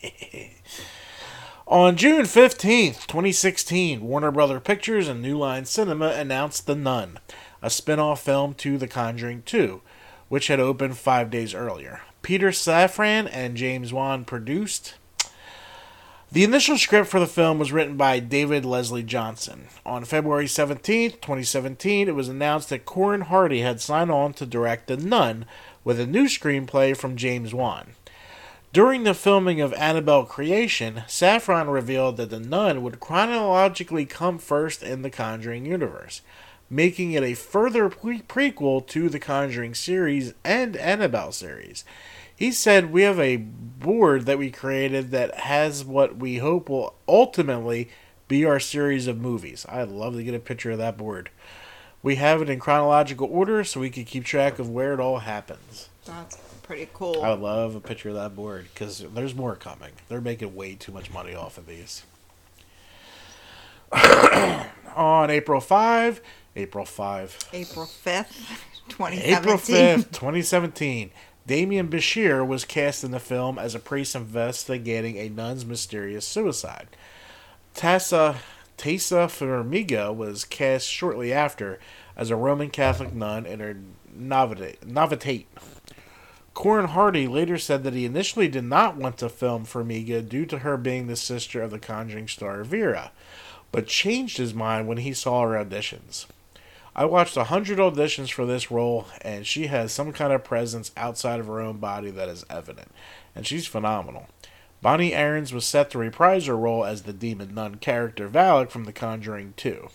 On 1.70 1.98
June 1.98 2.22
15th, 2.22 3.08
2016, 3.08 4.00
Warner 4.00 4.32
Brother 4.32 4.62
Pictures 4.62 5.10
and 5.10 5.22
New 5.22 5.38
Line 5.38 5.66
Cinema 5.66 6.12
announced 6.12 6.66
The 6.66 6.76
Nun, 6.76 7.20
a 7.62 7.70
spin 7.70 8.00
off 8.00 8.24
film 8.24 8.54
to 8.54 8.78
The 8.78 8.88
Conjuring 8.88 9.44
2, 9.46 9.82
which 10.30 10.48
had 10.48 10.62
opened 10.62 10.98
five 10.98 11.30
days 11.30 11.54
earlier. 11.54 12.04
Peter 12.22 12.52
Safran 12.52 13.28
and 13.34 13.58
James 13.58 13.92
Wan 13.92 14.24
produced. 14.24 14.96
The 16.32 16.46
initial 16.46 16.78
script 16.78 17.10
for 17.10 17.20
the 17.20 17.28
film 17.28 17.60
was 17.60 17.74
written 17.74 17.98
by 17.98 18.22
David 18.22 18.64
Leslie 18.64 19.04
Johnson. 19.04 19.68
On 19.86 20.06
February 20.06 20.46
17th, 20.46 21.20
2017, 21.20 22.08
it 22.08 22.16
was 22.16 22.30
announced 22.30 22.70
that 22.70 22.86
Corin 22.86 23.22
Hardy 23.22 23.60
had 23.60 23.82
signed 23.82 24.10
on 24.10 24.32
to 24.36 24.46
direct 24.46 24.88
The 24.88 24.96
Nun 24.96 25.46
with 25.84 26.00
a 26.00 26.08
new 26.08 26.28
screenplay 26.28 26.96
from 26.96 27.18
James 27.18 27.54
Wan. 27.54 27.96
During 28.74 29.04
the 29.04 29.14
filming 29.14 29.62
of 29.62 29.74
Annabelle 29.74 30.26
Creation, 30.26 31.04
Safran 31.08 31.72
revealed 31.72 32.18
that 32.18 32.30
The 32.30 32.40
Nun 32.40 32.82
would 32.84 33.00
chronologically 33.00 34.06
come 34.06 34.38
first 34.38 34.84
in 34.84 35.02
the 35.02 35.10
Conjuring 35.10 35.66
universe, 35.66 36.22
making 36.70 37.14
it 37.14 37.24
a 37.24 37.34
further 37.34 37.90
pre- 37.90 38.22
prequel 38.22 38.86
to 38.88 39.08
the 39.08 39.20
Conjuring 39.20 39.74
series 39.74 40.34
and 40.44 40.76
Annabelle 40.76 41.32
series. 41.32 41.86
He 42.36 42.52
said, 42.52 42.92
We 42.92 43.04
have 43.04 43.20
a 43.20 43.38
board 43.38 44.26
that 44.26 44.38
we 44.38 44.52
created 44.52 45.12
that 45.12 45.34
has 45.36 45.86
what 45.86 46.18
we 46.18 46.38
hope 46.38 46.70
will 46.70 46.94
ultimately 47.08 47.90
be 48.28 48.44
our 48.44 48.60
series 48.60 49.08
of 49.08 49.18
movies. 49.18 49.66
I'd 49.70 49.88
love 49.88 50.16
to 50.16 50.24
get 50.24 50.36
a 50.36 50.40
picture 50.40 50.72
of 50.72 50.78
that 50.78 50.98
board. 50.98 51.30
We 52.04 52.16
have 52.16 52.42
it 52.42 52.50
in 52.50 52.60
chronological 52.60 53.28
order 53.32 53.64
so 53.64 53.80
we 53.80 53.90
can 53.90 54.04
keep 54.04 54.26
track 54.26 54.60
of 54.60 54.70
where 54.70 54.94
it 54.94 55.00
all 55.00 55.20
happens. 55.20 55.90
That's 56.06 56.38
pretty 56.68 56.90
cool. 56.94 57.24
I 57.24 57.30
would 57.30 57.40
love 57.40 57.76
a 57.76 57.80
picture 57.80 58.10
of 58.10 58.16
that 58.16 58.36
board 58.36 58.68
because 58.74 59.00
there's 59.00 59.34
more 59.34 59.56
coming. 59.56 59.94
They're 60.10 60.22
making 60.22 60.54
way 60.54 60.76
too 60.76 60.92
much 60.92 61.12
money 61.12 61.34
off 61.34 61.58
of 61.58 61.66
these. 61.66 62.04
On 64.96 65.32
April 65.32 65.62
5, 65.62 66.22
April 66.58 66.86
5, 66.86 67.38
April 67.54 67.86
5th, 67.86 68.60
2017. 68.90 69.36
April 69.36 69.58
5th, 69.58 70.12
2017, 70.12 71.12
Damien 71.46 71.88
Bichir 71.88 72.46
was 72.46 72.66
cast 72.66 73.06
in 73.06 73.12
the 73.12 73.20
film 73.20 73.58
as 73.58 73.74
a 73.74 73.80
priest 73.80 74.16
investigating 74.16 75.18
a 75.18 75.30
nun's 75.30 75.66
mysterious 75.66 76.28
suicide. 76.28 76.88
Tessa 77.74 78.38
Tessa 78.76 79.28
Farmiga 79.28 80.14
was 80.14 80.44
cast 80.44 80.88
shortly 80.88 81.32
after 81.32 81.80
as 82.18 82.30
a 82.30 82.36
Roman 82.36 82.70
Catholic 82.70 83.14
nun 83.14 83.46
in 83.46 83.60
her 83.60 83.78
novitiate. 84.14 84.82
novitate. 84.82 85.46
Corin 86.58 86.88
Hardy 86.88 87.28
later 87.28 87.60
said 87.60 87.84
that 87.84 87.94
he 87.94 88.04
initially 88.04 88.48
did 88.48 88.64
not 88.64 88.98
want 88.98 89.20
to 89.20 89.30
film 89.30 89.64
Farmiga 89.64 90.28
due 90.28 90.44
to 90.48 90.58
her 90.58 90.76
being 90.76 91.06
the 91.06 91.16
sister 91.16 91.62
of 91.62 91.70
the 91.70 91.78
Conjuring 91.78 92.28
star 92.28 92.64
Vera, 92.64 93.12
but 93.72 93.86
changed 93.86 94.38
his 94.38 94.56
mind 94.56 94.88
when 94.88 94.98
he 94.98 95.14
saw 95.14 95.44
her 95.44 95.64
auditions. 95.64 96.26
I 96.96 97.06
watched 97.06 97.38
a 97.38 97.44
hundred 97.44 97.78
auditions 97.78 98.32
for 98.32 98.48
this 98.48 98.72
role, 98.72 99.06
and 99.22 99.46
she 99.46 99.68
has 99.68 99.92
some 99.92 100.12
kind 100.12 100.34
of 100.34 100.44
presence 100.44 100.92
outside 100.98 101.40
of 101.40 101.46
her 101.46 101.60
own 101.60 101.78
body 101.78 102.10
that 102.10 102.28
is 102.28 102.44
evident, 102.50 102.90
and 103.36 103.46
she's 103.46 103.68
phenomenal. 103.68 104.26
Bonnie 104.82 105.14
Aarons 105.14 105.54
was 105.54 105.64
set 105.64 105.92
to 105.92 106.00
reprise 106.00 106.48
her 106.48 106.58
role 106.58 106.84
as 106.84 107.04
the 107.04 107.14
demon 107.14 107.54
nun 107.54 107.76
character 107.76 108.28
Valak 108.28 108.72
from 108.72 108.86
The 108.86 108.94
Conjuring 108.94 109.54
2. 109.58 109.90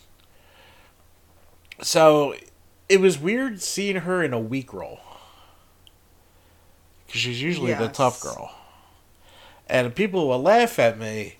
So, 1.81 2.37
it 2.88 3.01
was 3.01 3.18
weird 3.18 3.61
seeing 3.61 3.96
her 3.96 4.22
in 4.22 4.33
a 4.33 4.38
weak 4.38 4.72
role. 4.72 5.01
Because 7.12 7.20
she's 7.20 7.42
usually 7.42 7.75
the 7.75 7.88
tough 7.88 8.22
girl. 8.22 8.55
And 9.68 9.94
people 9.94 10.29
will 10.29 10.40
laugh 10.40 10.79
at 10.79 10.98
me, 10.98 11.37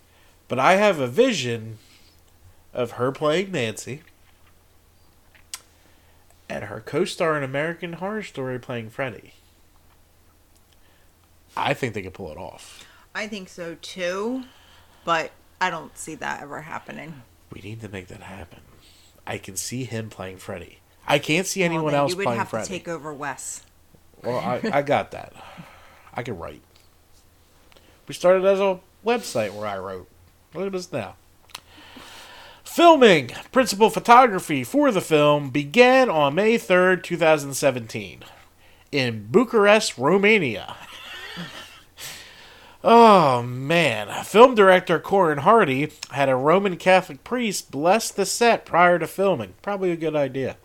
but 0.47 0.59
I 0.59 0.75
have 0.75 1.01
a 1.01 1.07
vision 1.07 1.79
of 2.75 2.93
her 2.93 3.11
playing 3.11 3.53
Nancy 3.53 4.03
and 6.47 6.65
her 6.65 6.79
co-star 6.81 7.39
in 7.39 7.43
American 7.43 7.95
Horror 7.95 8.23
Story 8.23 8.59
playing 8.59 8.91
Freddy. 8.91 9.33
I 11.57 11.73
think 11.73 11.95
they 11.95 12.03
could 12.03 12.13
pull 12.13 12.31
it 12.31 12.37
off. 12.37 12.87
I 13.15 13.27
think 13.27 13.49
so 13.49 13.75
too, 13.81 14.45
but 15.07 15.31
I 15.59 15.71
don't 15.71 15.97
see 15.97 16.15
that 16.17 16.43
ever 16.43 16.61
happening. 16.61 17.23
We 17.51 17.63
need 17.63 17.81
to 17.81 17.89
make 17.89 18.09
that 18.09 18.21
happen. 18.21 18.61
I 19.27 19.39
can 19.39 19.57
see 19.57 19.85
him 19.85 20.11
playing 20.11 20.37
Freddy. 20.37 20.81
I 21.09 21.19
can't 21.19 21.47
see 21.47 21.61
Well, 21.61 21.71
anyone 21.71 21.93
then 21.93 22.01
else 22.01 22.11
You 22.11 22.17
would 22.19 22.25
playing 22.25 22.39
have 22.41 22.51
Freddy. 22.51 22.67
to 22.67 22.71
take 22.73 22.89
over 22.89 23.15
Wes. 23.15 23.63
Well, 24.23 24.39
I, 24.39 24.61
I 24.73 24.83
got 24.83 25.11
that. 25.11 25.33
I 26.15 26.23
can 26.23 26.39
write. 26.39 26.63
We 28.07 28.15
started 28.15 28.45
as 28.45 28.61
a 28.61 28.81
website 29.05 29.53
where 29.53 29.67
I 29.67 29.79
wrote. 29.79 30.09
Look 30.55 30.69
at 30.69 30.75
us 30.75 30.93
now. 30.93 31.17
Filming, 32.63 33.29
principal 33.51 33.91
photography 33.91 34.65
for 34.65 34.91
the 34.91 35.01
film 35.01 35.51
began 35.51 36.09
on 36.09 36.35
May 36.35 36.57
3rd, 36.57 37.03
2017, 37.03 38.25
in 38.91 39.27
Bucharest, 39.31 39.99
Romania. 39.99 40.77
oh, 42.85 43.43
man. 43.43 44.25
Film 44.25 44.55
director 44.55 44.99
Corin 44.99 45.39
Hardy 45.39 45.93
had 46.11 46.29
a 46.29 46.37
Roman 46.37 46.77
Catholic 46.77 47.25
priest 47.25 47.71
bless 47.71 48.11
the 48.11 48.25
set 48.25 48.65
prior 48.65 48.99
to 48.99 49.07
filming. 49.07 49.55
Probably 49.61 49.91
a 49.91 49.97
good 49.97 50.17
idea 50.17 50.57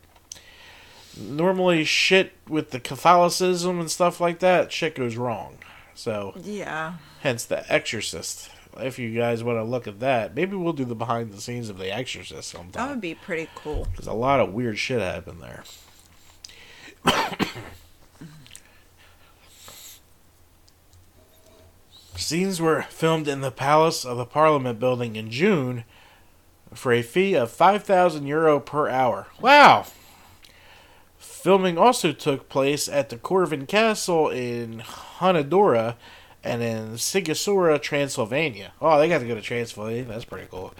normally 1.19 1.83
shit 1.83 2.33
with 2.47 2.71
the 2.71 2.79
Catholicism 2.79 3.79
and 3.79 3.89
stuff 3.91 4.19
like 4.21 4.39
that, 4.39 4.71
shit 4.71 4.95
goes 4.95 5.15
wrong. 5.15 5.57
So, 5.95 6.33
Yeah. 6.37 6.93
hence 7.21 7.45
The 7.45 7.71
Exorcist. 7.71 8.49
If 8.79 8.99
you 8.99 9.15
guys 9.17 9.43
want 9.43 9.57
to 9.57 9.63
look 9.63 9.87
at 9.87 9.99
that, 10.01 10.35
maybe 10.35 10.55
we'll 10.55 10.73
do 10.73 10.85
the 10.85 10.93
behind 10.95 11.33
the 11.33 11.41
scenes 11.41 11.69
of 11.69 11.77
The 11.79 11.91
Exorcist 11.91 12.49
sometime. 12.49 12.71
That 12.73 12.89
would 12.91 13.01
be 13.01 13.15
pretty 13.15 13.49
cool. 13.55 13.87
Because 13.91 14.05
a 14.07 14.13
lot 14.13 14.39
of 14.39 14.53
weird 14.53 14.77
shit 14.77 15.01
happened 15.01 15.41
there. 15.41 15.63
Scenes 22.15 22.59
were 22.59 22.83
filmed 22.83 23.27
in 23.27 23.41
the 23.41 23.51
Palace 23.51 24.03
of 24.03 24.17
the 24.17 24.25
Parliament 24.25 24.79
building 24.79 25.15
in 25.15 25.29
June 25.29 25.83
for 26.73 26.91
a 26.91 27.01
fee 27.03 27.35
of 27.35 27.51
5,000 27.51 28.25
euro 28.25 28.59
per 28.59 28.89
hour. 28.89 29.27
Wow! 29.39 29.85
Filming 31.47 31.77
also 31.77 32.11
took 32.11 32.49
place 32.49 32.89
at 32.89 33.07
the 33.07 33.15
Corvin 33.15 33.67
Castle 33.67 34.27
in 34.27 34.79
Hunedoara 35.19 35.95
and 36.43 36.61
in 36.61 36.95
Sighisoara, 36.95 37.81
Transylvania. 37.81 38.73
Oh, 38.81 38.99
they 38.99 39.07
got 39.07 39.19
to 39.19 39.27
go 39.29 39.35
to 39.35 39.41
Transylvania. 39.41 40.03
That's 40.03 40.25
pretty 40.25 40.49
cool. 40.51 40.73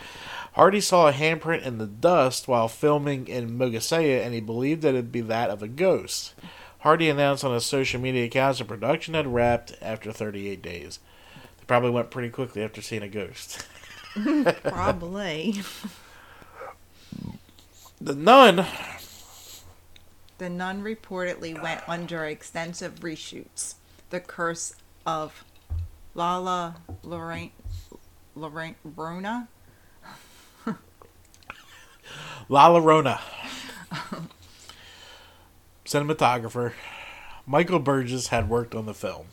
Hardy 0.56 0.82
saw 0.82 1.08
a 1.08 1.14
handprint 1.14 1.66
in 1.66 1.78
the 1.78 1.88
dust 1.88 2.50
while 2.50 2.68
filming 2.68 3.30
in 3.30 3.58
Mogosoaia, 3.58 4.26
and 4.26 4.34
he 4.34 4.42
believed 4.42 4.82
that 4.82 4.90
it'd 4.90 5.10
be 5.10 5.22
that 5.22 5.50
of 5.50 5.64
a 5.64 5.70
ghost. 5.70 6.34
Hardy 6.80 7.10
announced 7.10 7.46
on 7.46 7.54
his 7.54 7.66
social 7.66 8.02
media 8.02 8.26
accounts 8.26 8.60
that 8.60 8.68
production 8.68 9.14
had 9.14 9.34
wrapped 9.34 9.74
after 9.82 10.12
38 10.12 10.62
days. 10.62 11.00
They 11.60 11.66
probably 11.66 11.92
went 11.92 12.12
pretty 12.12 12.30
quickly 12.30 12.62
after 12.62 12.82
seeing 12.82 13.04
a 13.04 13.08
ghost. 13.08 13.66
Probably. 14.64 15.62
The 18.02 18.16
Nun 18.16 18.66
The 20.38 20.50
nun 20.50 20.84
reportedly 20.84 21.60
went 21.62 21.82
under 21.88 22.26
extensive 22.26 22.96
reshoots. 23.00 23.76
The 24.10 24.20
curse 24.20 24.76
of 25.06 25.44
Lala 26.14 26.78
Lorraine 27.04 27.52
Rona 28.36 29.48
La 32.50 32.70
Llorona. 32.70 33.20
Cinematographer. 35.86 36.74
Michael 37.46 37.80
Burgess 37.80 38.28
had 38.28 38.50
worked 38.50 38.76
on 38.76 38.86
the 38.86 38.94
film. 38.94 39.28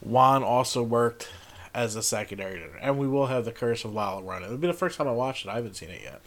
Wan 0.00 0.42
also 0.42 0.82
worked 0.82 1.30
as 1.74 1.96
a 1.96 2.02
secondary. 2.02 2.62
And 2.80 2.98
we 2.98 3.06
will 3.06 3.26
have 3.26 3.44
The 3.44 3.52
Curse 3.52 3.84
of 3.84 3.92
La 3.92 4.18
Llorona. 4.20 4.44
It'll 4.44 4.56
be 4.56 4.66
the 4.66 4.72
first 4.72 4.96
time 4.98 5.08
I 5.08 5.12
watched 5.12 5.44
it. 5.46 5.50
I 5.50 5.56
haven't 5.56 5.74
seen 5.74 5.90
it 5.90 6.00
yet. 6.02 6.22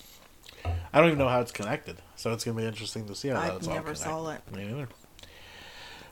I 0.66 1.00
don't 1.00 1.08
even 1.08 1.20
know 1.20 1.28
how 1.28 1.42
it's 1.42 1.52
connected. 1.52 1.98
So 2.16 2.32
it's 2.32 2.44
going 2.44 2.56
to 2.58 2.62
be 2.62 2.68
interesting 2.68 3.08
to 3.08 3.16
see 3.16 3.30
how 3.30 3.56
it's 3.56 3.68
all 3.68 3.74
never 3.74 3.96
saw 3.96 4.24
connected. 4.24 4.54
it. 4.54 4.58
Me 4.58 4.66
neither. 4.72 4.88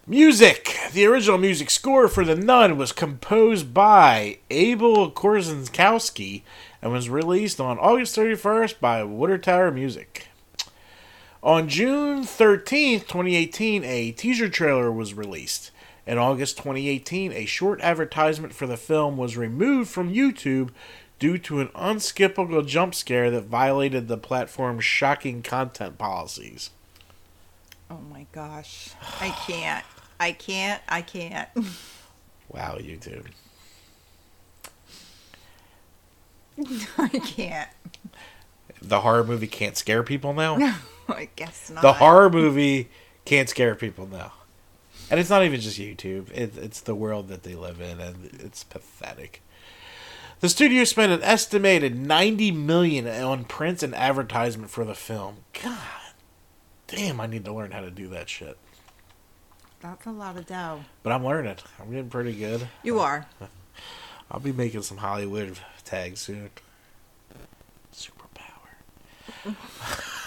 Music. 0.08 0.76
The 0.94 1.06
original 1.06 1.38
music 1.38 1.70
score 1.70 2.08
for 2.08 2.26
The 2.26 2.36
Nun 2.36 2.76
was 2.76 2.92
composed 2.92 3.74
by 3.74 4.40
Abel 4.50 5.12
Korzeniowski 5.12 6.42
and 6.82 6.92
was 6.92 7.10
released 7.10 7.62
on 7.62 7.78
August 7.78 8.18
31st 8.18 8.80
by 8.80 9.04
Water 9.04 9.38
Tower 9.38 9.72
Music. 9.72 10.28
On 11.44 11.70
June 11.70 12.24
13th, 12.24 13.08
2018, 13.08 13.84
a 13.84 14.12
teaser 14.12 14.50
trailer 14.50 14.92
was 14.92 15.14
released. 15.14 15.72
In 16.08 16.18
August 16.18 16.58
2018, 16.58 17.32
a 17.32 17.46
short 17.46 17.80
advertisement 17.82 18.54
for 18.54 18.66
the 18.66 18.78
film 18.78 19.18
was 19.18 19.38
removed 19.38 19.90
from 19.90 20.14
YouTube 20.14 20.70
due 21.22 21.38
to 21.38 21.60
an 21.60 21.68
unskippable 21.68 22.66
jump 22.66 22.96
scare 22.96 23.30
that 23.30 23.44
violated 23.44 24.08
the 24.08 24.18
platform's 24.18 24.84
shocking 24.84 25.44
content 25.44 26.00
policies. 26.00 26.72
Oh 27.92 28.00
my 28.12 28.26
gosh. 28.32 28.90
I 29.20 29.30
can't. 29.30 29.86
I 30.20 30.32
can't. 30.34 30.82
I 30.90 31.02
can't. 31.02 31.48
Wow, 32.54 32.76
YouTube. 32.80 33.28
I 36.98 37.08
can't. 37.08 37.70
The 38.82 39.00
horror 39.00 39.24
movie 39.24 39.48
can't 39.48 39.78
scare 39.78 40.04
people 40.04 40.34
now? 40.34 40.58
No, 40.58 40.76
I 41.08 41.30
guess 41.38 41.70
not. 41.70 41.82
The 41.82 41.94
horror 41.94 42.30
movie 42.30 42.90
can't 43.24 43.48
scare 43.48 43.74
people 43.74 44.06
now. 44.06 44.34
And 45.10 45.18
it's 45.18 45.30
not 45.30 45.46
even 45.46 45.62
just 45.62 45.80
YouTube; 45.80 46.30
it, 46.32 46.58
it's 46.58 46.82
the 46.82 46.94
world 46.94 47.30
that 47.30 47.44
they 47.44 47.56
live 47.56 47.80
in, 47.80 48.02
and 48.02 48.38
it's 48.44 48.66
pathetic. 48.66 49.42
The 50.42 50.50
studio 50.50 50.84
spent 50.86 51.12
an 51.12 51.22
estimated 51.22 51.96
ninety 51.96 52.50
million 52.50 53.08
on 53.08 53.46
prints 53.46 53.84
and 53.84 53.94
advertisement 53.94 54.72
for 54.72 54.84
the 54.84 54.96
film. 54.96 55.38
God 55.62 55.78
damn, 56.88 57.22
I 57.22 57.28
need 57.28 57.46
to 57.46 57.54
learn 57.54 57.70
how 57.70 57.82
to 57.82 57.92
do 57.92 58.08
that 58.08 58.28
shit. 58.28 58.58
That's 59.82 60.08
a 60.08 60.12
lot 60.12 60.38
of 60.38 60.48
dough. 60.48 60.82
But 61.04 61.12
I'm 61.14 61.24
learning. 61.24 61.58
I'm 61.80 61.92
getting 61.92 62.10
pretty 62.10 62.34
good. 62.34 62.68
You 62.82 63.00
are. 63.00 63.28
I'll 64.32 64.40
be 64.40 64.52
making 64.52 64.82
some 64.82 64.98
Hollywood 64.98 65.60
tags 65.84 66.22
soon. 66.22 66.50
Superpower. 67.94 69.56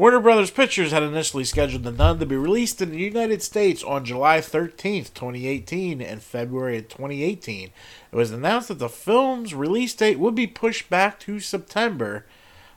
Warner 0.00 0.20
Brothers 0.20 0.50
Pictures 0.50 0.92
had 0.92 1.02
initially 1.02 1.44
scheduled 1.44 1.82
The 1.82 1.92
Nun 1.92 2.20
to 2.20 2.24
be 2.24 2.34
released 2.34 2.80
in 2.80 2.90
the 2.90 2.96
United 2.96 3.42
States 3.42 3.84
on 3.84 4.06
July 4.06 4.38
13th, 4.38 5.12
2018, 5.12 6.00
and 6.00 6.22
February 6.22 6.78
of 6.78 6.88
2018. 6.88 7.70
It 8.10 8.16
was 8.16 8.30
announced 8.30 8.68
that 8.68 8.78
the 8.78 8.88
film's 8.88 9.52
release 9.52 9.92
date 9.92 10.18
would 10.18 10.34
be 10.34 10.46
pushed 10.46 10.88
back 10.88 11.20
to 11.20 11.38
September. 11.38 12.24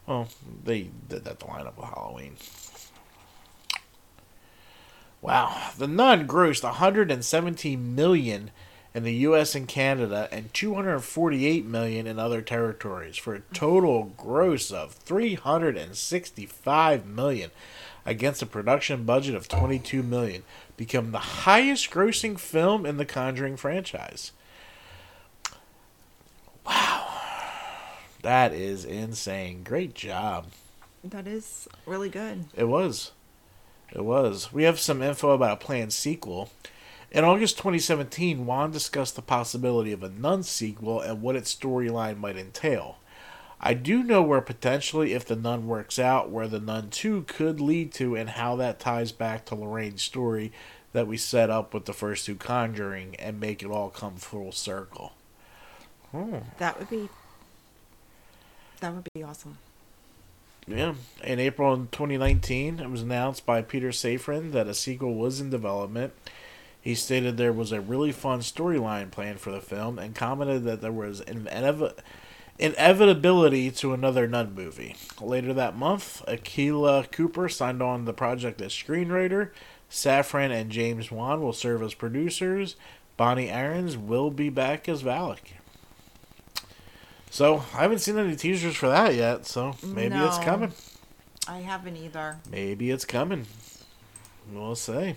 Well, 0.05 0.27
they 0.65 0.89
did 1.07 1.23
that 1.23 1.39
to 1.39 1.47
line 1.47 1.65
up 1.65 1.77
with 1.77 1.85
Halloween. 1.85 2.35
Wow, 5.21 5.69
The 5.77 5.87
Nun 5.87 6.27
grossed 6.27 6.65
117 6.65 7.95
million 7.95 8.51
in 8.93 9.03
the 9.03 9.13
U.S. 9.13 9.55
and 9.55 9.67
Canada 9.67 10.27
and 10.31 10.53
248 10.53 11.65
million 11.65 12.05
in 12.05 12.19
other 12.19 12.41
territories 12.41 13.17
for 13.17 13.35
a 13.35 13.41
total 13.53 14.13
gross 14.17 14.71
of 14.71 14.93
365 14.93 17.05
million 17.05 17.51
against 18.05 18.41
a 18.41 18.45
production 18.45 19.05
budget 19.05 19.35
of 19.35 19.47
22 19.47 20.03
million, 20.03 20.43
become 20.77 21.11
the 21.11 21.19
highest 21.19 21.89
grossing 21.89 22.37
film 22.37 22.85
in 22.85 22.97
the 22.97 23.05
Conjuring 23.05 23.57
franchise. 23.57 24.31
Wow. 26.65 27.07
That 28.21 28.53
is 28.53 28.85
insane. 28.85 29.63
Great 29.63 29.95
job. 29.95 30.47
That 31.03 31.27
is 31.27 31.67
really 31.85 32.09
good. 32.09 32.45
It 32.55 32.65
was. 32.65 33.11
It 33.91 34.05
was. 34.05 34.53
We 34.53 34.63
have 34.63 34.79
some 34.79 35.01
info 35.01 35.31
about 35.31 35.61
a 35.61 35.65
planned 35.65 35.93
sequel. 35.93 36.49
In 37.13 37.23
August 37.23 37.57
2017, 37.57 38.47
Wan 38.47 38.71
discussed 38.71 39.15
the 39.15 39.21
possibility 39.21 39.91
of 39.91 40.01
a 40.01 40.09
Nun 40.09 40.41
sequel 40.41 40.99
and 40.99 41.21
what 41.21 41.35
its 41.35 41.53
storyline 41.53 42.17
might 42.17 42.37
entail. 42.37 42.97
I 43.61 43.75
do 43.75 44.03
know 44.03 44.23
where 44.23 44.41
potentially, 44.41 45.13
if 45.13 45.23
the 45.23 45.35
Nun 45.35 45.67
works 45.67 45.99
out, 45.99 46.31
where 46.31 46.47
the 46.47 46.59
Nun 46.59 46.89
2 46.89 47.25
could 47.27 47.61
lead 47.61 47.93
to 47.93 48.15
and 48.15 48.31
how 48.31 48.55
that 48.55 48.79
ties 48.79 49.11
back 49.11 49.45
to 49.45 49.55
Lorraine's 49.55 50.01
story 50.01 50.51
that 50.91 51.05
we 51.05 51.15
set 51.17 51.51
up 51.51 51.71
with 51.71 51.85
the 51.85 51.93
first 51.93 52.25
two 52.25 52.35
Conjuring 52.35 53.15
and 53.17 53.39
make 53.39 53.61
it 53.61 53.69
all 53.69 53.89
come 53.89 54.15
full 54.15 54.51
circle. 54.51 55.13
Hmm. 56.11 56.37
That 56.57 56.79
would 56.79 56.89
be. 56.89 57.09
That 58.79 58.93
would 58.93 59.07
be 59.13 59.23
awesome. 59.23 59.59
Yeah. 60.67 60.95
In 61.23 61.39
April 61.39 61.75
2019, 61.91 62.79
it 62.79 62.89
was 62.89 63.03
announced 63.03 63.45
by 63.45 63.61
Peter 63.61 63.89
Safran 63.89 64.51
that 64.51 64.67
a 64.67 64.73
sequel 64.73 65.13
was 65.13 65.39
in 65.39 65.51
development. 65.51 66.13
He 66.83 66.95
stated 66.95 67.37
there 67.37 67.53
was 67.53 67.71
a 67.71 67.79
really 67.79 68.11
fun 68.11 68.41
storyline 68.41 69.09
planned 69.09 69.39
for 69.39 69.51
the 69.53 69.61
film 69.61 69.97
and 69.97 70.13
commented 70.13 70.65
that 70.65 70.81
there 70.81 70.91
was 70.91 71.21
an 71.21 71.47
inev- 71.49 71.97
inevitability 72.59 73.71
to 73.71 73.93
another 73.93 74.27
Nun 74.27 74.53
movie. 74.53 74.97
Later 75.21 75.53
that 75.53 75.77
month, 75.77 76.21
Akela 76.27 77.05
Cooper 77.05 77.47
signed 77.47 77.81
on 77.81 78.03
the 78.03 78.11
project 78.11 78.61
as 78.61 78.73
screenwriter. 78.73 79.51
Safran 79.89 80.51
and 80.51 80.69
James 80.69 81.09
Wan 81.09 81.41
will 81.41 81.53
serve 81.53 81.81
as 81.81 81.93
producers. 81.93 82.75
Bonnie 83.15 83.49
Aarons 83.49 83.95
will 83.95 84.29
be 84.29 84.49
back 84.49 84.89
as 84.89 85.03
Valak. 85.03 85.53
So 87.29 87.63
I 87.73 87.83
haven't 87.83 87.99
seen 87.99 88.17
any 88.17 88.35
teasers 88.35 88.75
for 88.75 88.89
that 88.89 89.15
yet, 89.15 89.45
so 89.45 89.77
maybe 89.81 90.15
it's 90.17 90.37
coming. 90.39 90.73
I 91.47 91.59
haven't 91.59 91.95
either. 91.95 92.39
Maybe 92.51 92.91
it's 92.91 93.05
coming. 93.05 93.45
We'll 94.51 94.75
see. 94.75 95.15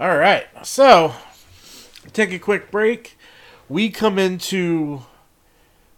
All 0.00 0.16
right, 0.16 0.46
so 0.64 1.12
take 2.12 2.30
a 2.30 2.38
quick 2.38 2.70
break. 2.70 3.18
We 3.68 3.90
come 3.90 4.16
into 4.16 5.02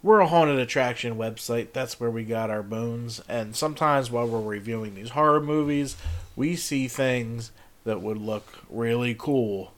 we're 0.03 0.21
a 0.21 0.27
haunted 0.27 0.59
attraction 0.59 1.17
website. 1.17 1.75
That's 1.75 2.01
where 2.01 2.11
we 2.11 2.25
got 2.25 2.49
our 2.49 2.63
bones. 2.63 3.21
And 3.29 3.55
sometimes 3.55 4.11
while 4.11 4.27
we're 4.27 4.41
reviewing 4.41 4.95
these 4.95 5.11
horror 5.11 5.43
movies, 5.43 5.99
we 6.35 6.57
see 6.57 6.89
things 6.89 7.53
that 7.85 8.01
would 8.01 8.17
look 8.17 8.61
really 8.71 9.15
cool 9.15 9.75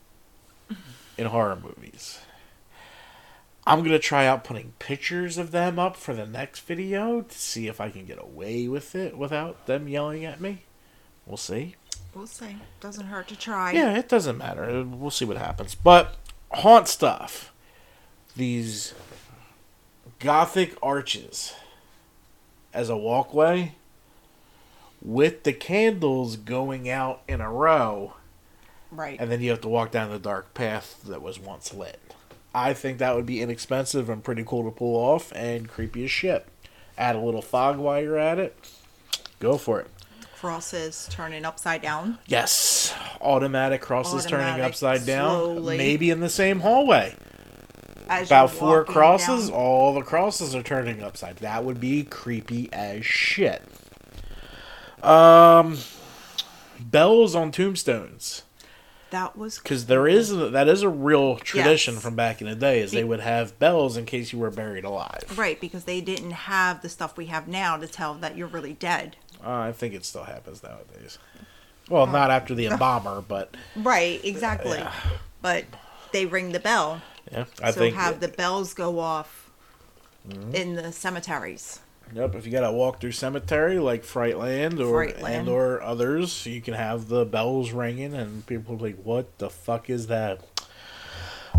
in 1.19 1.27
horror 1.27 1.59
movies. 1.61 2.21
I'm 3.67 3.81
going 3.81 3.91
to 3.91 3.99
try 3.99 4.27
out 4.27 4.45
putting 4.45 4.75
pictures 4.79 5.37
of 5.37 5.51
them 5.51 5.81
up 5.81 5.97
for 5.97 6.15
the 6.15 6.27
next 6.27 6.61
video 6.61 7.23
to 7.23 7.39
see 7.39 7.67
if 7.67 7.81
I 7.81 7.91
can 7.91 8.07
get 8.07 8.23
away 8.23 8.69
with 8.69 8.95
it 8.95 9.19
without 9.19 9.67
them 9.67 9.89
yelling 9.89 10.25
at 10.25 10.41
me. 10.41 10.63
We'll 11.27 11.37
see. 11.37 11.75
We'll 12.15 12.27
see. 12.27 12.57
Doesn't 12.81 13.07
hurt 13.07 13.29
to 13.29 13.37
try. 13.37 13.73
Yeah, 13.73 13.97
it 13.99 14.09
doesn't 14.09 14.37
matter. 14.39 14.85
We'll 14.85 15.11
see 15.11 15.25
what 15.25 15.37
happens. 15.39 15.75
But 15.75 16.17
haunt 16.51 16.89
stuff. 16.89 17.53
These 18.37 18.95
gothic 20.19 20.77
arches 20.83 21.55
as 22.75 22.89
a 22.89 22.97
walkway 22.97 23.75
with 25.01 25.43
the 25.43 25.53
candles 25.53 26.37
going 26.37 26.89
out 26.89 27.23
in 27.29 27.41
a 27.41 27.51
row 27.51 28.15
Right. 28.91 29.19
and 29.21 29.31
then 29.31 29.41
you 29.41 29.51
have 29.51 29.61
to 29.63 29.69
walk 29.69 29.91
down 29.91 30.11
the 30.11 30.19
dark 30.19 30.55
path 30.55 31.03
that 31.07 31.23
was 31.23 31.39
once 31.41 31.75
lit. 31.75 31.99
I 32.55 32.73
think 32.75 32.99
that 32.99 33.17
would 33.17 33.27
be 33.27 33.41
inexpensive 33.41 34.09
and 34.11 34.23
pretty 34.23 34.45
cool 34.47 34.65
to 34.65 34.71
pull 34.71 34.95
off 34.97 35.33
and 35.35 35.69
creepy 35.69 36.05
as 36.05 36.11
shit. 36.11 36.47
Add 36.97 37.17
a 37.17 37.21
little 37.21 37.43
fog 37.43 37.79
while 37.79 38.01
you're 38.03 38.19
at 38.19 38.39
it. 38.39 38.55
Go 39.41 39.57
for 39.59 39.81
it. 39.81 39.89
Crosses 40.43 41.07
turning 41.09 41.45
upside 41.45 41.83
down. 41.83 42.19
Yes, 42.27 42.93
automatic 43.21 43.81
crosses 43.81 44.27
turning 44.27 44.47
Automatic, 44.49 44.65
upside 44.73 45.07
down, 45.07 45.31
slowly. 45.39 45.79
maybe 45.79 46.11
in 46.11 46.19
the 46.19 46.29
same 46.29 46.59
hallway. 46.59 47.15
As 48.09 48.27
About 48.27 48.51
four 48.51 48.85
crosses, 48.85 49.51
down. 49.51 49.57
all 49.57 49.95
the 49.95 50.03
crosses 50.03 50.57
are 50.57 50.63
turning 50.65 51.01
upside. 51.01 51.37
That 51.37 51.65
would 51.65 51.79
be 51.81 52.03
creepy 52.03 52.69
as 52.73 53.07
shit. 53.07 53.63
Um, 55.01 55.79
bells 56.81 57.37
on 57.37 57.53
tombstones, 57.53 58.43
That 59.11 59.39
was 59.39 59.61
because 59.61 59.87
there 59.87 60.09
is 60.09 60.31
that 60.37 60.67
is 60.67 60.83
a 60.83 60.89
real 60.89 61.37
tradition 61.37 61.95
Yes. 61.95 62.03
from 62.03 62.17
back 62.17 62.41
in 62.41 62.49
the 62.49 62.57
day. 62.57 62.81
Is 62.81 62.91
they 62.91 63.05
would 63.05 63.21
have 63.21 63.57
bells 63.61 63.97
in 63.97 64.07
case 64.07 64.33
you 64.33 64.41
were 64.41 64.51
buried 64.51 64.83
alive. 64.83 65.23
right 65.39 65.61
because 65.61 65.85
they 65.85 66.01
didn't 66.01 66.33
have 66.33 66.83
the 66.83 66.89
stuff 66.89 67.17
we 67.17 67.27
have 67.27 67.47
now 67.47 67.77
to 67.77 67.87
tell 67.87 68.15
that 68.15 68.37
you're 68.37 68.49
really 68.49 68.73
dead. 68.73 69.15
Uh, 69.45 69.51
I 69.51 69.73
think 69.73 69.95
it 69.95 70.05
still 70.05 70.25
happens 70.25 70.63
nowadays. 70.63 71.19
Well, 71.89 72.07
not 72.07 72.31
after 72.31 72.55
the 72.55 72.67
embalmer, 72.71 73.21
but 73.21 73.57
Right. 73.77 74.25
Exactly. 74.25 74.83
But 75.41 75.65
they 76.13 76.27
ring 76.27 76.53
the 76.53 76.61
bell, 76.61 77.03
yeah, 77.31 77.47
I 77.63 77.71
so 77.73 77.81
think 77.81 77.97
have 77.97 78.21
the 78.21 78.29
bells 78.29 78.75
go 78.75 78.99
off 79.01 79.51
in 80.53 80.75
the 80.77 80.93
cemeteries. 80.93 81.81
Yep, 82.15 82.35
if 82.35 82.45
you 82.47 82.53
gotta 82.53 82.71
walk 82.71 83.01
through 83.01 83.13
cemetery 83.13 83.79
like 83.79 84.05
Frightland 84.05 84.79
or 84.79 85.07
Frightland. 85.07 85.25
and 85.25 85.49
or 85.49 85.81
others, 85.81 86.45
you 86.47 86.61
can 86.61 86.75
have 86.75 87.09
the 87.09 87.25
bells 87.25 87.73
ringing 87.73 88.13
and 88.15 88.47
people 88.47 88.77
like, 88.77 88.99
"What 89.03 89.39
the 89.39 89.49
fuck 89.49 89.89
is 89.89 90.09
that?" 90.09 90.41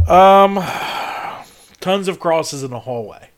Um, 0.08 0.63
tons 1.80 2.08
of 2.08 2.19
crosses 2.19 2.62
in 2.63 2.72
the 2.72 2.82
hallway. 2.82 3.30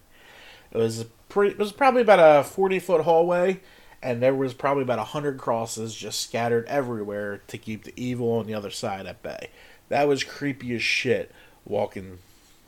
It 0.71 0.77
was 0.77 1.05
pretty. 1.29 1.53
It 1.53 1.57
was 1.59 1.71
probably 1.71 2.01
about 2.01 2.19
a 2.19 2.43
forty 2.43 2.79
foot 2.79 3.01
hallway, 3.01 3.61
and 4.05 4.21
there 4.21 4.35
was 4.35 4.53
probably 4.53 4.83
about 4.83 4.99
a 4.99 5.03
hundred 5.03 5.39
crosses 5.39 5.95
just 5.95 6.21
scattered 6.21 6.65
everywhere 6.67 7.41
to 7.47 7.57
keep 7.57 7.83
the 7.83 7.93
evil 7.97 8.33
on 8.33 8.45
the 8.45 8.53
other 8.53 8.69
side 8.69 9.07
at 9.07 9.23
bay. 9.23 9.49
That 9.89 10.07
was 10.07 10.23
creepy 10.23 10.75
as 10.75 10.83
shit 10.83 11.31
walking 11.65 12.19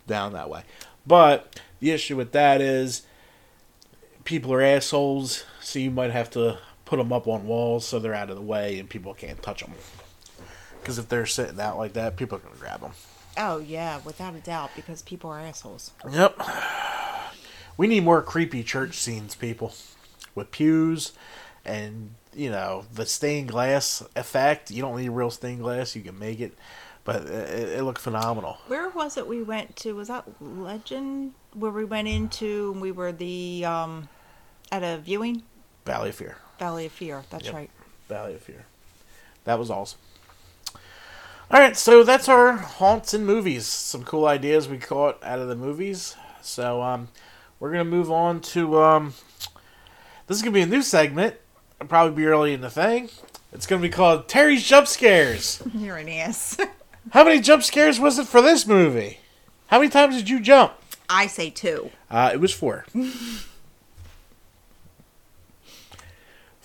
down 0.08 0.34
that 0.34 0.50
way. 0.50 0.64
But 1.06 1.62
the 1.80 1.92
issue 1.92 2.16
with 2.16 2.32
that 2.32 2.60
is 2.60 3.04
people 4.24 4.52
are 4.52 4.64
assholes, 4.64 5.46
so 5.62 5.78
you 5.78 5.92
might 5.92 6.10
have 6.10 6.32
to 6.32 6.58
put 6.86 6.98
them 6.98 7.14
up 7.14 7.28
on 7.28 7.46
walls 7.46 7.86
so 7.86 8.00
they're 8.00 8.16
out 8.16 8.32
of 8.32 8.36
the 8.36 8.42
way 8.42 8.80
and 8.80 8.90
people 8.90 9.14
can't 9.14 9.42
touch 9.44 9.62
them. 9.62 9.74
Because 10.82 10.98
if 10.98 11.08
they're 11.08 11.28
sitting 11.28 11.60
out 11.60 11.78
like 11.78 11.94
that, 11.94 12.18
people 12.18 12.38
are 12.38 12.42
going 12.42 12.56
to 12.56 12.60
grab 12.60 12.82
them. 12.82 12.94
Oh 13.38 13.60
yeah, 13.60 14.00
without 14.04 14.34
a 14.34 14.40
doubt, 14.40 14.72
because 14.76 15.04
people 15.04 15.30
are 15.30 15.40
assholes. 15.40 15.92
Yep. 16.12 16.42
We 17.78 17.86
need 17.86 18.04
more 18.04 18.24
creepy 18.24 18.64
church 18.64 18.96
scenes, 18.96 19.36
people. 19.36 19.76
With 20.38 20.52
pews 20.52 21.12
and, 21.66 22.12
you 22.34 22.50
know, 22.50 22.86
the 22.94 23.06
stained 23.06 23.50
glass 23.50 24.04
effect. 24.16 24.72
You 24.72 24.82
don't 24.84 24.96
need 25.02 25.10
real 25.10 25.32
stained 25.32 25.62
glass, 25.62 25.96
you 25.96 26.02
can 26.04 26.18
make 26.18 26.40
it. 26.40 26.54
But 27.04 27.24
it, 27.26 27.70
it 27.80 27.84
looked 27.84 28.00
phenomenal. 28.02 28.58
Where 28.68 28.90
was 28.90 29.18
it 29.18 29.28
we 29.28 29.42
went 29.42 29.76
to? 29.78 29.94
Was 29.94 30.10
that 30.10 30.26
Legend? 30.42 31.34
Where 31.54 31.72
we 31.72 31.86
went 31.86 32.08
into 32.08 32.72
and 32.74 32.82
we 32.82 32.92
were 32.92 33.12
the 33.12 33.66
um 33.66 34.10
at 34.72 34.84
a 34.84 34.98
viewing? 34.98 35.44
Valley 35.86 36.10
of 36.10 36.16
Fear. 36.16 36.38
Valley 36.60 36.86
of 36.86 36.92
Fear. 36.92 37.24
That's 37.30 37.46
Yep. 37.46 37.54
right. 37.54 37.70
Valley 38.10 38.36
of 38.36 38.42
Fear. 38.42 38.66
That 39.46 39.58
was 39.58 39.72
awesome. 39.72 40.00
All 41.50 41.62
right, 41.62 41.78
so 41.78 42.04
that's 42.04 42.28
our 42.28 42.58
haunts 42.58 43.14
and 43.14 43.26
movies. 43.26 43.66
Some 43.66 44.04
cool 44.04 44.26
ideas 44.28 44.68
we 44.68 44.78
caught 44.78 45.24
out 45.24 45.40
of 45.40 45.48
the 45.48 45.56
movies. 45.56 46.16
So 46.42 46.82
um, 46.82 47.08
we're 47.60 47.72
gonna 47.72 47.86
move 47.86 48.12
on 48.12 48.42
to 48.54 48.82
um, 48.82 49.14
this 50.28 50.38
is 50.38 50.44
gonna 50.44 50.54
be 50.54 50.62
a 50.62 50.68
new 50.68 50.82
segment. 50.82 51.36
It'll 51.80 51.90
probably 51.90 52.16
be 52.16 52.26
early 52.26 52.54
in 52.54 52.62
the 52.62 52.70
thing. 52.70 53.10
It's 53.52 53.66
gonna 53.66 53.82
be 53.82 53.90
called 53.90 54.28
Terry's 54.28 54.64
Jump 54.64 54.88
Scares. 54.88 55.62
You're 55.74 55.98
an 55.98 56.10
ass. 56.10 56.58
How 57.12 57.24
many 57.24 57.40
jump 57.40 57.64
scares 57.64 58.02
was 58.02 58.20
it 58.20 58.28
for 58.28 58.42
this 58.42 58.68
movie? 58.68 59.20
How 59.68 59.80
many 59.80 59.90
times 59.90 60.18
did 60.18 60.28
you 60.30 60.42
jump? 60.42 60.74
I 61.10 61.28
say 61.28 61.50
two. 61.50 61.90
Uh, 62.12 62.32
it 62.34 62.42
was 62.42 62.54
four. 62.54 62.86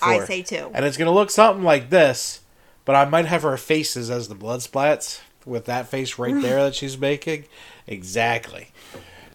I 0.02 0.24
say 0.24 0.42
two. 0.42 0.68
And 0.74 0.84
it's 0.84 0.96
gonna 0.96 1.12
look 1.12 1.30
something 1.30 1.62
like 1.62 1.90
this, 1.90 2.40
but 2.84 2.96
I 2.96 3.04
might 3.04 3.26
have 3.26 3.42
her 3.42 3.56
faces 3.56 4.10
as 4.10 4.26
the 4.26 4.34
blood 4.34 4.58
splats 4.60 5.20
with 5.46 5.66
that 5.66 5.86
face 5.86 6.18
right 6.18 6.40
there 6.42 6.64
that 6.64 6.74
she's 6.74 6.98
making. 6.98 7.44
Exactly. 7.86 8.72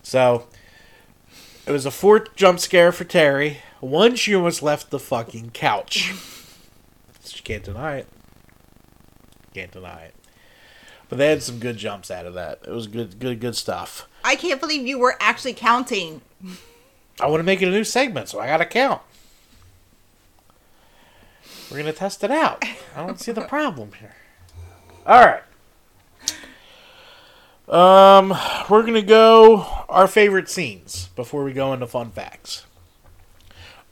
So 0.04 0.48
it 1.66 1.72
was 1.72 1.86
a 1.86 1.92
fourth 1.92 2.36
jump 2.36 2.60
scare 2.60 2.92
for 2.92 3.06
Terry. 3.06 3.60
One 3.80 4.16
she 4.16 4.36
almost 4.36 4.64
left 4.64 4.90
the 4.90 5.00
fucking 5.00 5.52
couch. 5.52 6.14
she 7.24 7.42
can't 7.44 7.64
deny 7.64 7.98
it. 7.98 8.08
Can't 9.54 9.72
deny 9.72 10.04
it. 10.04 10.16
But 11.10 11.20
they 11.20 11.30
had 11.30 11.44
some 11.44 11.60
good 11.60 11.78
jumps 11.78 12.12
out 12.12 12.26
of 12.26 12.34
that. 12.34 12.60
It 12.68 12.72
was 12.72 12.88
good, 12.88 13.20
good, 13.20 13.40
good 13.40 13.56
stuff. 13.56 14.08
I 14.24 14.36
can't 14.36 14.60
believe 14.60 14.86
you 14.86 15.00
were 15.00 15.16
actually 15.20 15.54
counting. 15.54 16.22
I 17.20 17.28
want 17.28 17.40
to 17.40 17.44
make 17.44 17.62
it 17.62 17.68
a 17.68 17.72
new 17.72 17.84
segment, 17.84 18.30
so 18.30 18.40
I 18.40 18.48
got 18.48 18.58
to 18.58 18.66
count. 18.66 19.02
We're 21.70 21.78
gonna 21.78 21.94
test 21.94 22.24
it 22.24 22.32
out. 22.32 22.64
I 22.96 23.06
don't 23.06 23.20
see 23.20 23.32
the 23.34 23.42
problem 23.48 23.92
here. 24.00 24.16
All 25.06 25.26
right. 25.26 25.44
Um, 27.68 28.30
we're 28.70 28.84
gonna 28.86 29.02
go 29.02 29.66
our 29.90 30.08
favorite 30.08 30.50
scenes 30.50 31.10
before 31.16 31.44
we 31.44 31.52
go 31.52 31.74
into 31.74 31.86
fun 31.86 32.12
facts. 32.12 32.66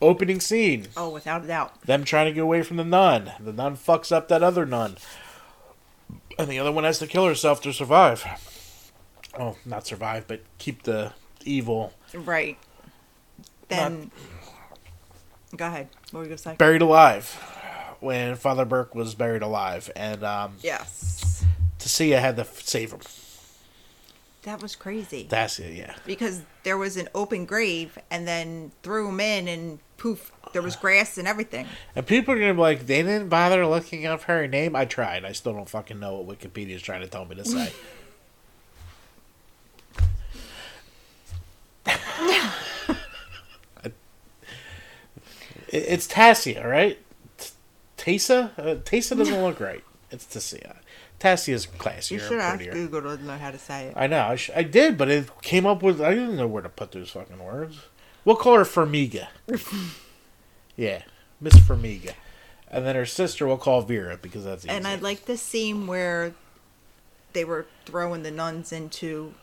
Opening 0.01 0.39
scene: 0.41 0.87
Oh, 0.97 1.09
without 1.09 1.43
a 1.43 1.47
doubt. 1.47 1.81
them 1.81 2.03
trying 2.03 2.25
to 2.27 2.33
get 2.33 2.43
away 2.43 2.61
from 2.63 2.77
the 2.77 2.83
nun. 2.83 3.31
The 3.39 3.53
nun 3.53 3.77
fucks 3.77 4.11
up 4.11 4.27
that 4.27 4.43
other 4.43 4.65
nun, 4.65 4.97
and 6.37 6.47
the 6.49 6.59
other 6.59 6.71
one 6.71 6.83
has 6.83 6.99
to 6.99 7.07
kill 7.07 7.25
herself 7.25 7.61
to 7.61 7.71
survive. 7.73 8.25
Oh, 9.39 9.57
not 9.65 9.87
survive, 9.87 10.27
but 10.27 10.41
keep 10.57 10.83
the 10.83 11.13
evil 11.43 11.93
Right. 12.13 12.57
Then. 13.67 14.11
Go 15.55 15.65
ahead. 15.67 15.89
What 16.11 16.19
were 16.19 16.23
you 16.25 16.29
going 16.29 16.37
to 16.37 16.43
say? 16.43 16.55
buried 16.55 16.81
alive 16.81 17.29
when 17.99 18.35
Father 18.35 18.65
Burke 18.65 18.93
was 18.93 19.15
buried 19.15 19.41
alive, 19.41 19.89
and 19.95 20.23
um, 20.23 20.55
Yes. 20.61 21.43
Tasia 21.79 22.19
had 22.19 22.35
to 22.35 22.45
save 22.45 22.91
him. 22.91 22.99
That 24.45 24.61
was 24.61 24.75
crazy. 24.75 25.25
That's 25.27 25.57
it, 25.57 25.73
yeah. 25.73 25.95
because 26.05 26.43
there 26.61 26.77
was 26.77 26.97
an 26.97 27.09
open 27.15 27.45
grave 27.45 27.97
and 28.11 28.27
then 28.27 28.71
threw 28.83 29.09
him 29.09 29.19
in 29.19 29.47
and 29.47 29.79
poof, 29.97 30.31
there 30.53 30.61
was 30.61 30.75
grass 30.75 31.17
and 31.17 31.27
everything. 31.27 31.65
And 31.95 32.05
people 32.05 32.35
are 32.35 32.39
gonna 32.39 32.53
be 32.53 32.59
like, 32.59 32.85
they 32.85 33.01
didn't 33.01 33.29
bother 33.29 33.65
looking 33.65 34.05
up 34.05 34.21
her 34.23 34.47
name. 34.47 34.75
I 34.75 34.85
tried. 34.85 35.25
I 35.25 35.31
still 35.31 35.53
don't 35.53 35.67
fucking 35.67 35.99
know 35.99 36.19
what 36.19 36.39
Wikipedia 36.39 36.75
is 36.75 36.83
trying 36.83 37.01
to 37.01 37.07
tell 37.07 37.25
me 37.25 37.35
to 37.35 37.43
say. 37.45 37.73
It's 45.67 46.07
Tassia, 46.07 46.63
right? 46.63 46.97
Tasa? 47.97 48.51
Uh, 48.57 48.75
Tasa 48.75 49.17
doesn't 49.17 49.41
look 49.41 49.59
right. 49.59 49.83
It's 50.09 50.25
Tassia. 50.25 50.77
Tassia's 51.19 51.65
classier. 51.65 52.11
You 52.11 52.19
should 52.19 52.39
ask. 52.39 52.63
Google 52.69 53.01
to 53.17 53.23
know 53.23 53.37
how 53.37 53.51
to 53.51 53.57
say 53.57 53.87
it. 53.87 53.93
I 53.95 54.07
know. 54.07 54.19
I, 54.21 54.35
sh- 54.35 54.51
I 54.55 54.63
did, 54.63 54.97
but 54.97 55.09
it 55.09 55.29
came 55.41 55.65
up 55.65 55.81
with. 55.81 56.01
I 56.01 56.11
didn't 56.13 56.35
know 56.37 56.47
where 56.47 56.61
to 56.63 56.69
put 56.69 56.91
those 56.91 57.09
fucking 57.11 57.39
words. 57.43 57.79
We'll 58.25 58.35
call 58.35 58.55
her 58.57 58.63
Farmiga. 58.65 59.27
yeah, 60.75 61.03
Miss 61.39 61.55
Farmiga. 61.59 62.13
And 62.69 62.85
then 62.85 62.95
her 62.95 63.05
sister 63.05 63.47
we'll 63.47 63.57
call 63.57 63.81
Vera 63.81 64.17
because 64.17 64.43
that's 64.43 64.65
easy. 64.65 64.73
And 64.73 64.87
I 64.87 64.95
like 64.95 65.25
the 65.25 65.37
scene 65.37 65.87
where 65.87 66.33
they 67.33 67.45
were 67.45 67.65
throwing 67.85 68.23
the 68.23 68.31
nuns 68.31 68.71
into 68.71 69.33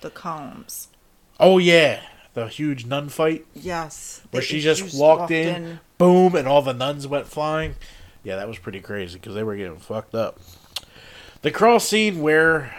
the 0.00 0.10
combs. 0.10 0.88
oh 1.40 1.58
yeah, 1.58 2.00
the 2.34 2.46
huge 2.46 2.86
nun 2.86 3.08
fight 3.08 3.44
Yes. 3.54 4.22
where 4.30 4.40
she 4.42 4.60
just 4.60 4.96
walked, 4.98 5.30
in, 5.32 5.80
boom, 5.98 6.34
and 6.36 6.46
all 6.46 6.62
the 6.62 6.72
nuns 6.72 7.06
went 7.06 7.26
flying. 7.26 7.74
Yeah, 8.22 8.36
that 8.36 8.46
was 8.48 8.58
pretty 8.58 8.80
crazy 8.80 9.18
because 9.18 9.34
they 9.34 9.42
were 9.42 9.56
getting 9.56 9.78
fucked 9.78 10.14
up. 10.14 10.38
The 11.42 11.50
crawl 11.50 11.80
scene 11.80 12.20
where 12.20 12.74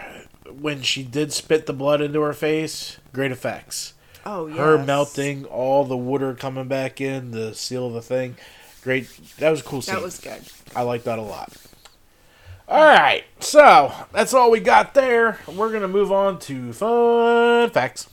when 0.50 0.82
she 0.82 1.02
did 1.02 1.32
spit 1.32 1.66
the 1.66 1.72
blood 1.72 2.00
into 2.00 2.20
her 2.20 2.32
face, 2.32 2.98
great 3.12 3.32
effects. 3.32 3.94
Oh, 4.26 4.46
yes. 4.46 4.58
her 4.58 4.78
melting, 4.84 5.46
all 5.46 5.84
the 5.84 5.96
water 5.96 6.34
coming 6.34 6.68
back 6.68 7.00
in, 7.00 7.30
the 7.30 7.54
seal 7.54 7.86
of 7.86 7.94
the 7.94 8.02
thing. 8.02 8.36
Great. 8.82 9.08
That 9.38 9.50
was 9.50 9.60
a 9.60 9.64
cool 9.64 9.82
scene. 9.82 9.94
That 9.94 10.04
was 10.04 10.20
good. 10.20 10.42
I 10.74 10.82
like 10.82 11.04
that 11.04 11.18
a 11.18 11.22
lot. 11.22 11.52
All 12.68 12.84
right, 12.84 13.24
so 13.40 13.92
that's 14.12 14.32
all 14.32 14.48
we 14.52 14.60
got 14.60 14.94
there. 14.94 15.40
We're 15.48 15.72
gonna 15.72 15.88
move 15.88 16.12
on 16.12 16.38
to 16.40 16.72
fun 16.72 17.68
facts. 17.70 18.08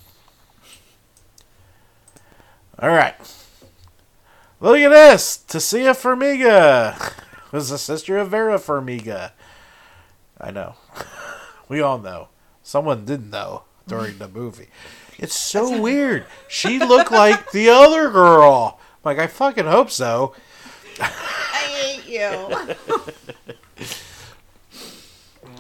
All 2.80 2.90
right, 2.90 3.14
look 4.60 4.80
at 4.80 4.90
this. 4.90 5.44
Tasia 5.48 5.92
Farmiga 5.92 7.14
was 7.52 7.70
the 7.70 7.78
sister 7.78 8.18
of 8.18 8.30
Vera 8.30 8.58
Farmiga. 8.58 9.32
I 10.40 10.52
know. 10.52 10.76
We 11.70 11.82
all 11.82 11.98
know. 11.98 12.30
Someone 12.64 13.04
didn't 13.04 13.30
know 13.30 13.64
during 13.88 14.20
the 14.20 14.30
movie. 14.30 14.70
It's 15.18 15.36
so 15.36 15.82
weird. 15.82 16.26
She 16.48 16.80
looked 16.80 17.12
like 17.12 17.52
the 17.52 17.68
other 17.68 18.10
girl. 18.10 18.80
Like 19.04 19.20
I 19.20 19.28
fucking 19.28 19.66
hope 19.66 19.92
so. 19.92 20.34
I 20.98 21.06
hate 21.06 22.06
you. 22.08 22.76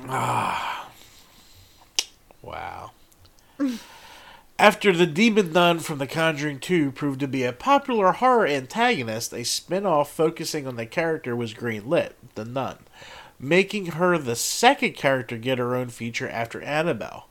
Wow. 2.41 2.91
After 4.59 4.93
the 4.93 5.05
demon 5.05 5.51
nun 5.51 5.79
from 5.79 5.97
The 5.97 6.07
Conjuring 6.07 6.59
2 6.59 6.91
proved 6.91 7.19
to 7.19 7.27
be 7.27 7.43
a 7.43 7.51
popular 7.51 8.13
horror 8.13 8.47
antagonist, 8.47 9.33
a 9.33 9.43
spin 9.43 9.85
off 9.85 10.11
focusing 10.11 10.65
on 10.65 10.77
the 10.77 10.85
character 10.85 11.35
was 11.35 11.53
greenlit, 11.53 12.13
the 12.35 12.45
nun, 12.45 12.77
making 13.39 13.87
her 13.87 14.17
the 14.17 14.35
second 14.35 14.93
character 14.93 15.37
get 15.37 15.59
her 15.59 15.75
own 15.75 15.89
feature 15.89 16.29
after 16.29 16.61
Annabelle. 16.61 17.27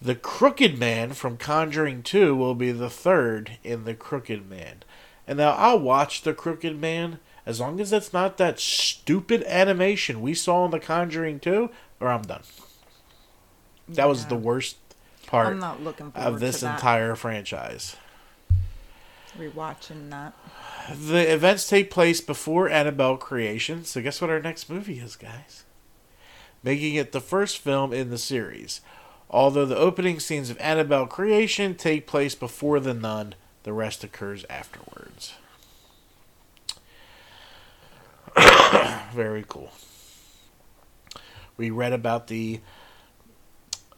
The 0.00 0.14
Crooked 0.14 0.78
Man 0.78 1.12
from 1.12 1.36
Conjuring 1.36 2.02
2 2.02 2.36
will 2.36 2.54
be 2.54 2.70
the 2.70 2.90
third 2.90 3.58
in 3.64 3.84
The 3.84 3.94
Crooked 3.94 4.48
Man. 4.48 4.82
And 5.26 5.38
now 5.38 5.50
I'll 5.50 5.80
watch 5.80 6.22
The 6.22 6.34
Crooked 6.34 6.80
Man 6.80 7.18
as 7.44 7.60
long 7.60 7.80
as 7.80 7.92
it's 7.92 8.12
not 8.12 8.36
that 8.38 8.60
stupid 8.60 9.42
animation 9.44 10.20
we 10.20 10.34
saw 10.34 10.64
in 10.66 10.70
The 10.70 10.78
Conjuring 10.78 11.40
2, 11.40 11.70
or 12.00 12.08
I'm 12.08 12.22
done. 12.22 12.42
That 13.88 14.08
was 14.08 14.26
the 14.26 14.36
worst 14.36 14.76
part 15.26 15.48
I'm 15.48 15.58
not 15.58 15.82
looking 15.82 16.12
of 16.14 16.40
this 16.40 16.62
entire 16.62 17.14
franchise. 17.14 17.96
Rewatching 19.38 20.10
that. 20.10 20.34
The 20.90 21.32
events 21.32 21.68
take 21.68 21.90
place 21.90 22.22
before 22.22 22.70
Annabelle 22.70 23.18
creation, 23.18 23.84
so 23.84 24.00
guess 24.00 24.20
what 24.22 24.30
our 24.30 24.40
next 24.40 24.70
movie 24.70 24.98
is, 25.00 25.16
guys? 25.16 25.64
Making 26.62 26.94
it 26.94 27.12
the 27.12 27.20
first 27.20 27.58
film 27.58 27.92
in 27.92 28.08
the 28.08 28.16
series. 28.16 28.80
Although 29.28 29.66
the 29.66 29.76
opening 29.76 30.18
scenes 30.18 30.48
of 30.48 30.58
Annabelle 30.58 31.06
creation 31.06 31.74
take 31.74 32.06
place 32.06 32.34
before 32.34 32.80
the 32.80 32.94
nun, 32.94 33.34
the 33.64 33.74
rest 33.74 34.02
occurs 34.02 34.46
afterwards. 34.48 35.34
Very 39.12 39.44
cool. 39.46 39.72
We 41.58 41.68
read 41.68 41.92
about 41.92 42.28
the 42.28 42.60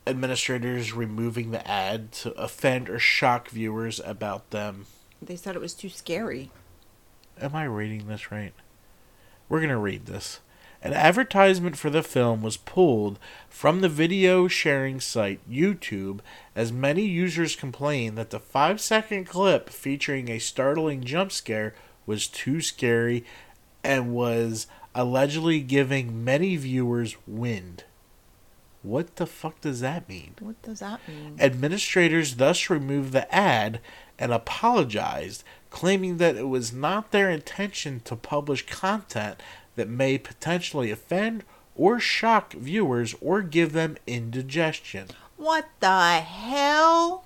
administrators 0.07 0.93
removing 0.93 1.53
the 1.53 1.66
ad 1.70 2.11
to 2.11 2.32
offend 2.32 2.88
or 2.88 2.99
shock 2.99 3.49
viewers 3.49 4.01
about 4.05 4.51
them 4.51 4.86
They 5.22 5.36
said 5.36 5.55
it 5.55 5.61
was 5.61 5.74
too 5.74 5.91
scary. 5.91 6.51
Am 7.41 7.55
I 7.55 7.64
reading 7.64 8.07
this 8.07 8.31
right? 8.31 8.53
We're 9.49 9.61
going 9.61 9.70
to 9.70 9.76
read 9.76 10.07
this. 10.07 10.41
An 10.83 10.95
advertisement 10.95 11.76
for 11.76 11.91
the 11.91 12.03
film 12.03 12.41
was 12.41 12.57
pulled 12.57 13.18
from 13.51 13.81
the 13.81 13.89
video 13.89 14.49
sharing 14.49 14.99
site 14.99 15.41
YouTube 15.51 16.20
as 16.57 16.72
many 16.72 17.03
users 17.03 17.55
complained 17.55 18.16
that 18.16 18.31
the 18.31 18.41
5 18.41 18.81
second 18.81 19.26
clip 19.26 19.68
featuring 19.68 20.31
a 20.31 20.39
startling 20.39 21.05
jump 21.05 21.33
scare 21.33 21.74
was 22.07 22.26
too 22.26 22.62
scary 22.62 23.24
and 23.85 24.14
was 24.14 24.66
allegedly 24.95 25.61
giving 25.61 26.24
many 26.24 26.57
viewers 26.57 27.16
wind. 27.26 27.85
What 28.83 29.16
the 29.16 29.26
fuck 29.26 29.61
does 29.61 29.81
that 29.81 30.09
mean? 30.09 30.35
What 30.41 30.61
does 30.62 30.81
that 30.81 31.01
mean? 31.07 31.37
Administrators 31.39 32.37
thus 32.37 32.70
removed 32.70 33.12
the 33.12 33.33
ad 33.35 33.81
and 34.20 34.32
apologized, 34.32 35.42
claiming 35.70 36.18
that 36.18 36.36
it 36.36 36.46
was 36.46 36.72
not 36.72 37.10
their 37.10 37.30
intention 37.30 38.00
to 38.04 38.14
publish 38.14 38.66
content 38.66 39.42
that 39.76 39.88
may 39.88 40.18
potentially 40.18 40.90
offend 40.90 41.42
or 41.74 41.98
shock 41.98 42.52
viewers 42.52 43.14
or 43.22 43.40
give 43.40 43.72
them 43.72 43.96
indigestion. 44.06 45.08
What 45.38 45.66
the 45.80 46.20
hell? 46.20 47.24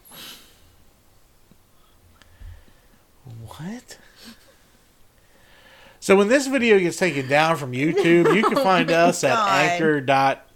What? 3.59 3.99
So 5.99 6.17
when 6.17 6.29
this 6.29 6.47
video 6.47 6.79
gets 6.79 6.99
taken 6.99 7.27
down 7.27 7.57
from 7.57 7.73
YouTube, 7.73 8.35
you 8.37 8.43
can 8.45 8.57
find 8.57 8.91
oh 8.93 9.07
us 9.07 9.25
at 9.25 9.35
God. 9.35 9.49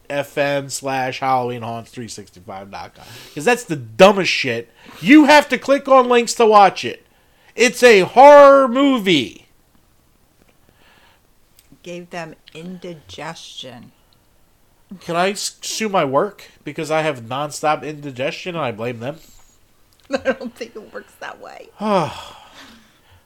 anchor.fm 0.09 0.71
slash 0.71 1.21
Halloween 1.21 1.63
Haunts 1.63 1.93
365.com. 1.93 2.91
Because 3.29 3.45
that's 3.45 3.65
the 3.65 3.77
dumbest 3.77 4.31
shit. 4.31 4.71
You 5.01 5.27
have 5.27 5.49
to 5.49 5.59
click 5.59 5.89
on 5.89 6.09
links 6.09 6.35
to 6.35 6.47
watch 6.47 6.85
it. 6.85 7.07
It's 7.55 7.83
a 7.83 8.01
horror 8.01 8.69
movie. 8.69 9.47
Gave 11.83 12.11
them 12.11 12.35
indigestion. 12.55 13.93
Can 15.01 15.17
I 15.17 15.35
sue 15.35 15.89
my 15.89 16.05
work 16.05 16.45
because 16.65 16.91
I 16.91 17.03
have 17.03 17.23
nonstop 17.23 17.83
indigestion 17.83 18.55
and 18.55 18.65
I 18.65 18.73
blame 18.73 19.01
them? 19.01 19.19
I 20.11 20.33
don't 20.33 20.55
think 20.55 20.75
it 20.75 20.93
works 20.93 21.15
that 21.21 21.41
way. 21.41 21.69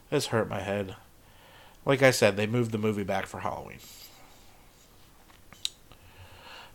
This 0.09 0.27
hurt 0.27 0.47
my 0.47 0.59
head. 0.59 0.95
Like 1.85 2.03
I 2.03 2.11
said, 2.11 2.37
they 2.37 2.45
moved 2.45 2.71
the 2.71 2.77
movie 2.77 3.03
back 3.03 3.25
for 3.25 3.39
Halloween. 3.39 3.79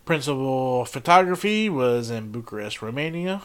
Principal 0.09 0.85
photography 0.85 1.69
was 1.69 2.09
in 2.09 2.31
Bucharest, 2.31 2.81
Romania. 2.81 3.43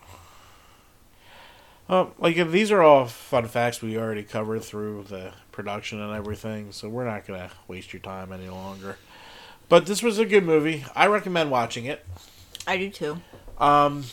Um, 1.89 2.14
like 2.18 2.38
these 2.52 2.72
are 2.72 2.82
all 2.82 3.08
fun 3.08 3.47
facts 3.47 3.82
we 3.82 3.97
already 3.97 4.24
covered 4.24 4.64
through 4.64 5.04
the 5.10 5.34
production 5.62 6.01
and 6.01 6.12
everything, 6.16 6.72
so 6.72 6.89
we're 6.89 7.05
not 7.05 7.28
gonna 7.28 7.51
waste 7.68 7.93
your 7.93 8.01
time 8.01 8.32
any 8.32 8.49
longer. 8.49 8.97
But 9.70 9.86
this 9.86 10.01
was 10.01 10.18
a 10.18 10.26
good 10.26 10.43
movie. 10.43 10.84
I 10.95 11.05
recommend 11.05 11.51
watching 11.51 11.86
it. 11.86 12.03
I 12.66 12.78
do 12.78 12.89
too. 12.89 13.22
Um, 13.59 14.05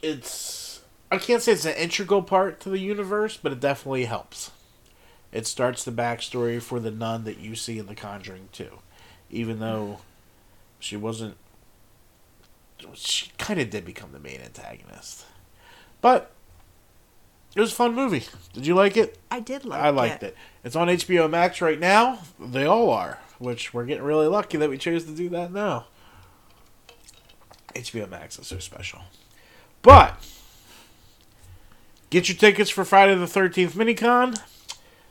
it's 0.00 0.80
I 1.12 1.18
can't 1.18 1.42
say 1.42 1.52
it's 1.52 1.66
an 1.66 1.74
integral 1.74 2.22
part 2.22 2.60
to 2.60 2.70
the 2.70 2.78
universe, 2.78 3.36
but 3.36 3.52
it 3.52 3.60
definitely 3.60 4.06
helps. 4.06 4.52
It 5.32 5.46
starts 5.46 5.84
the 5.84 5.92
backstory 5.92 6.62
for 6.62 6.80
the 6.80 6.90
nun 6.90 7.24
that 7.24 7.38
you 7.38 7.54
see 7.56 7.78
in 7.78 7.86
The 7.86 7.94
Conjuring 7.94 8.48
too, 8.52 8.78
even 9.30 9.58
though 9.58 9.98
she 10.78 10.96
wasn't. 10.96 11.36
She 12.94 13.32
kind 13.36 13.60
of 13.60 13.68
did 13.68 13.84
become 13.84 14.12
the 14.12 14.18
main 14.18 14.40
antagonist, 14.40 15.26
but 16.00 16.32
it 17.56 17.60
was 17.60 17.72
a 17.72 17.74
fun 17.74 17.94
movie. 17.94 18.22
Did 18.52 18.66
you 18.66 18.74
like 18.74 18.98
it? 18.98 19.18
I 19.30 19.40
did 19.40 19.64
like 19.64 19.80
it. 19.80 19.82
I 19.82 19.88
liked 19.88 20.22
it. 20.22 20.36
It's 20.62 20.76
on 20.76 20.88
HBO 20.88 21.28
Max 21.28 21.62
right 21.62 21.80
now. 21.80 22.20
They 22.38 22.66
all 22.66 22.90
are, 22.90 23.18
which 23.38 23.72
we're 23.72 23.86
getting 23.86 24.04
really 24.04 24.26
lucky 24.26 24.58
that 24.58 24.68
we 24.68 24.76
chose 24.76 25.04
to 25.04 25.12
do 25.12 25.30
that 25.30 25.50
now. 25.50 25.86
HBO 27.74 28.10
Max 28.10 28.38
is 28.38 28.46
so 28.46 28.58
special. 28.58 29.00
But 29.80 30.22
get 32.10 32.28
your 32.28 32.36
tickets 32.36 32.68
for 32.68 32.84
Friday 32.84 33.14
the 33.14 33.24
13th 33.24 33.70
Minicon. 33.70 34.38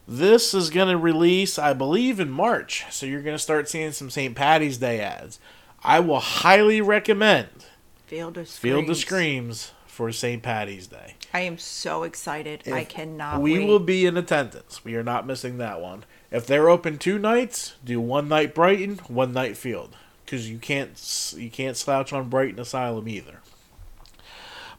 This 0.08 0.54
is 0.54 0.70
going 0.70 0.90
to 0.90 0.98
release, 0.98 1.58
I 1.58 1.74
believe, 1.74 2.20
in 2.20 2.30
March. 2.30 2.86
So 2.92 3.08
you're 3.08 3.24
going 3.24 3.36
to 3.36 3.42
start 3.42 3.68
seeing 3.68 3.92
some 3.92 4.12
St. 4.12 4.36
Patty's 4.36 4.78
Day 4.78 5.00
ads. 5.00 5.40
I 5.84 6.00
will 6.00 6.20
highly 6.20 6.80
recommend 6.80 7.66
Field 8.06 8.38
of 8.38 8.48
Screams. 8.48 8.60
Field 8.60 8.90
of 8.90 8.98
Screams 8.98 9.72
for 9.96 10.12
St. 10.12 10.44
Patty's 10.44 10.88
Day. 10.88 11.16
I 11.34 11.40
am 11.40 11.58
so 11.58 12.04
excited. 12.04 12.68
I 12.68 12.84
cannot 12.84 13.42
We 13.42 13.60
wait. 13.60 13.66
will 13.66 13.80
be 13.80 14.06
in 14.06 14.18
attendance. 14.18 14.84
We 14.84 14.96
are 14.96 15.04
not 15.04 15.26
missing 15.26 15.58
that 15.60 15.80
one. 15.80 16.04
If 16.32 16.46
they're 16.46 16.68
open 16.68 16.98
two 16.98 17.18
nights, 17.18 17.76
do 17.84 18.02
one 18.02 18.28
night 18.28 18.54
Brighton, 18.54 18.98
one 19.08 19.32
night 19.32 19.56
Field, 19.56 19.96
because 20.26 20.50
you 20.50 20.58
can't 20.58 21.34
you 21.38 21.50
can't 21.50 21.78
slouch 21.78 22.12
on 22.12 22.28
Brighton 22.28 22.60
Asylum 22.60 23.08
either. 23.08 23.40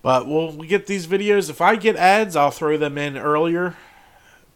But 0.03 0.29
we'll 0.29 0.53
we 0.53 0.67
get 0.67 0.87
these 0.87 1.07
videos. 1.07 1.49
If 1.49 1.63
I 1.63 1.77
get 1.77 1.97
ads, 1.97 2.37
I'll 2.37 2.51
throw 2.51 2.77
them 2.77 2.99
in 2.99 3.17
earlier. 3.17 3.75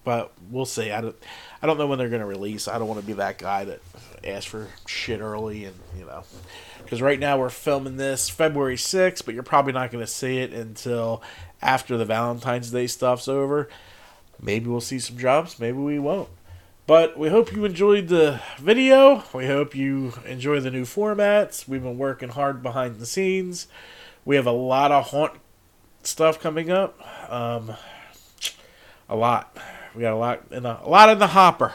But 0.04 0.30
we'll 0.50 0.66
see. 0.66 0.90
I 0.92 1.00
don't 1.00 1.16
I 1.62 1.66
don't 1.66 1.78
know 1.78 1.86
when 1.86 1.98
they're 1.98 2.10
going 2.10 2.20
to 2.20 2.26
release. 2.26 2.68
I 2.68 2.78
don't 2.78 2.86
want 2.88 3.00
to 3.00 3.06
be 3.06 3.14
that 3.14 3.38
guy 3.38 3.64
that 3.64 3.80
asks 4.24 4.46
for 4.46 4.68
shit 4.86 5.20
early 5.20 5.64
and 5.64 5.76
you 5.96 6.04
know. 6.04 6.24
Because 6.82 7.02
right 7.02 7.18
now 7.20 7.38
we're 7.38 7.50
filming 7.50 7.96
this 7.96 8.28
February 8.28 8.76
6th, 8.76 9.24
but 9.24 9.34
you're 9.34 9.42
probably 9.42 9.72
not 9.72 9.90
going 9.90 10.04
to 10.04 10.10
see 10.10 10.38
it 10.38 10.52
until 10.52 11.22
after 11.62 11.96
the 11.96 12.04
Valentine's 12.04 12.70
Day 12.70 12.86
stuff's 12.86 13.28
over. 13.28 13.68
Maybe 14.42 14.68
we'll 14.68 14.80
see 14.80 14.98
some 14.98 15.16
drops, 15.16 15.58
maybe 15.58 15.78
we 15.78 15.98
won't. 15.98 16.28
But 16.86 17.16
we 17.16 17.28
hope 17.28 17.52
you 17.52 17.64
enjoyed 17.64 18.08
the 18.08 18.40
video. 18.58 19.22
We 19.32 19.46
hope 19.46 19.76
you 19.76 20.12
enjoy 20.26 20.58
the 20.58 20.72
new 20.72 20.84
formats. 20.84 21.68
We've 21.68 21.82
been 21.82 21.98
working 21.98 22.30
hard 22.30 22.64
behind 22.64 22.98
the 22.98 23.06
scenes. 23.06 23.68
We 24.24 24.34
have 24.34 24.46
a 24.46 24.52
lot 24.52 24.90
of 24.90 25.10
haunt 25.10 25.34
stuff 26.02 26.40
coming 26.40 26.70
up. 26.70 26.98
Um, 27.30 27.74
a 29.08 29.14
lot. 29.14 29.56
We 29.94 30.02
got 30.02 30.14
a 30.14 30.16
lot 30.16 30.42
in 30.50 30.64
the, 30.64 30.80
a 30.82 30.88
lot 30.88 31.10
in 31.10 31.18
the 31.18 31.28
hopper. 31.28 31.74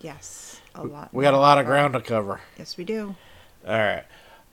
Yes, 0.00 0.43
a 0.74 0.84
lot. 0.84 1.12
We 1.12 1.22
got 1.22 1.34
a 1.34 1.38
lot 1.38 1.58
of 1.58 1.66
ground 1.66 1.94
to 1.94 2.00
cover. 2.00 2.40
Yes, 2.58 2.76
we 2.76 2.84
do. 2.84 3.14
All 3.66 3.78
right. 3.78 4.04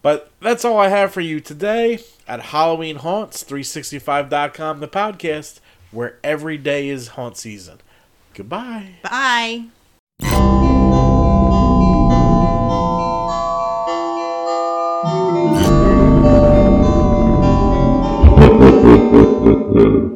But 0.01 0.32
that's 0.41 0.65
all 0.65 0.80
I 0.80 0.88
have 0.88 1.13
for 1.13 1.22
you 1.22 1.39
today 1.39 1.99
at 2.28 2.41
Halloween 2.41 2.97
Haunts 2.97 3.43
365.com, 3.43 4.80
the 4.80 4.88
podcast 4.88 5.59
where 5.91 6.17
every 6.24 6.57
day 6.57 6.89
is 6.89 7.09
haunt 7.09 7.38
season. 7.38 7.80
Goodbye. 8.34 8.95
Bye. 9.03 9.65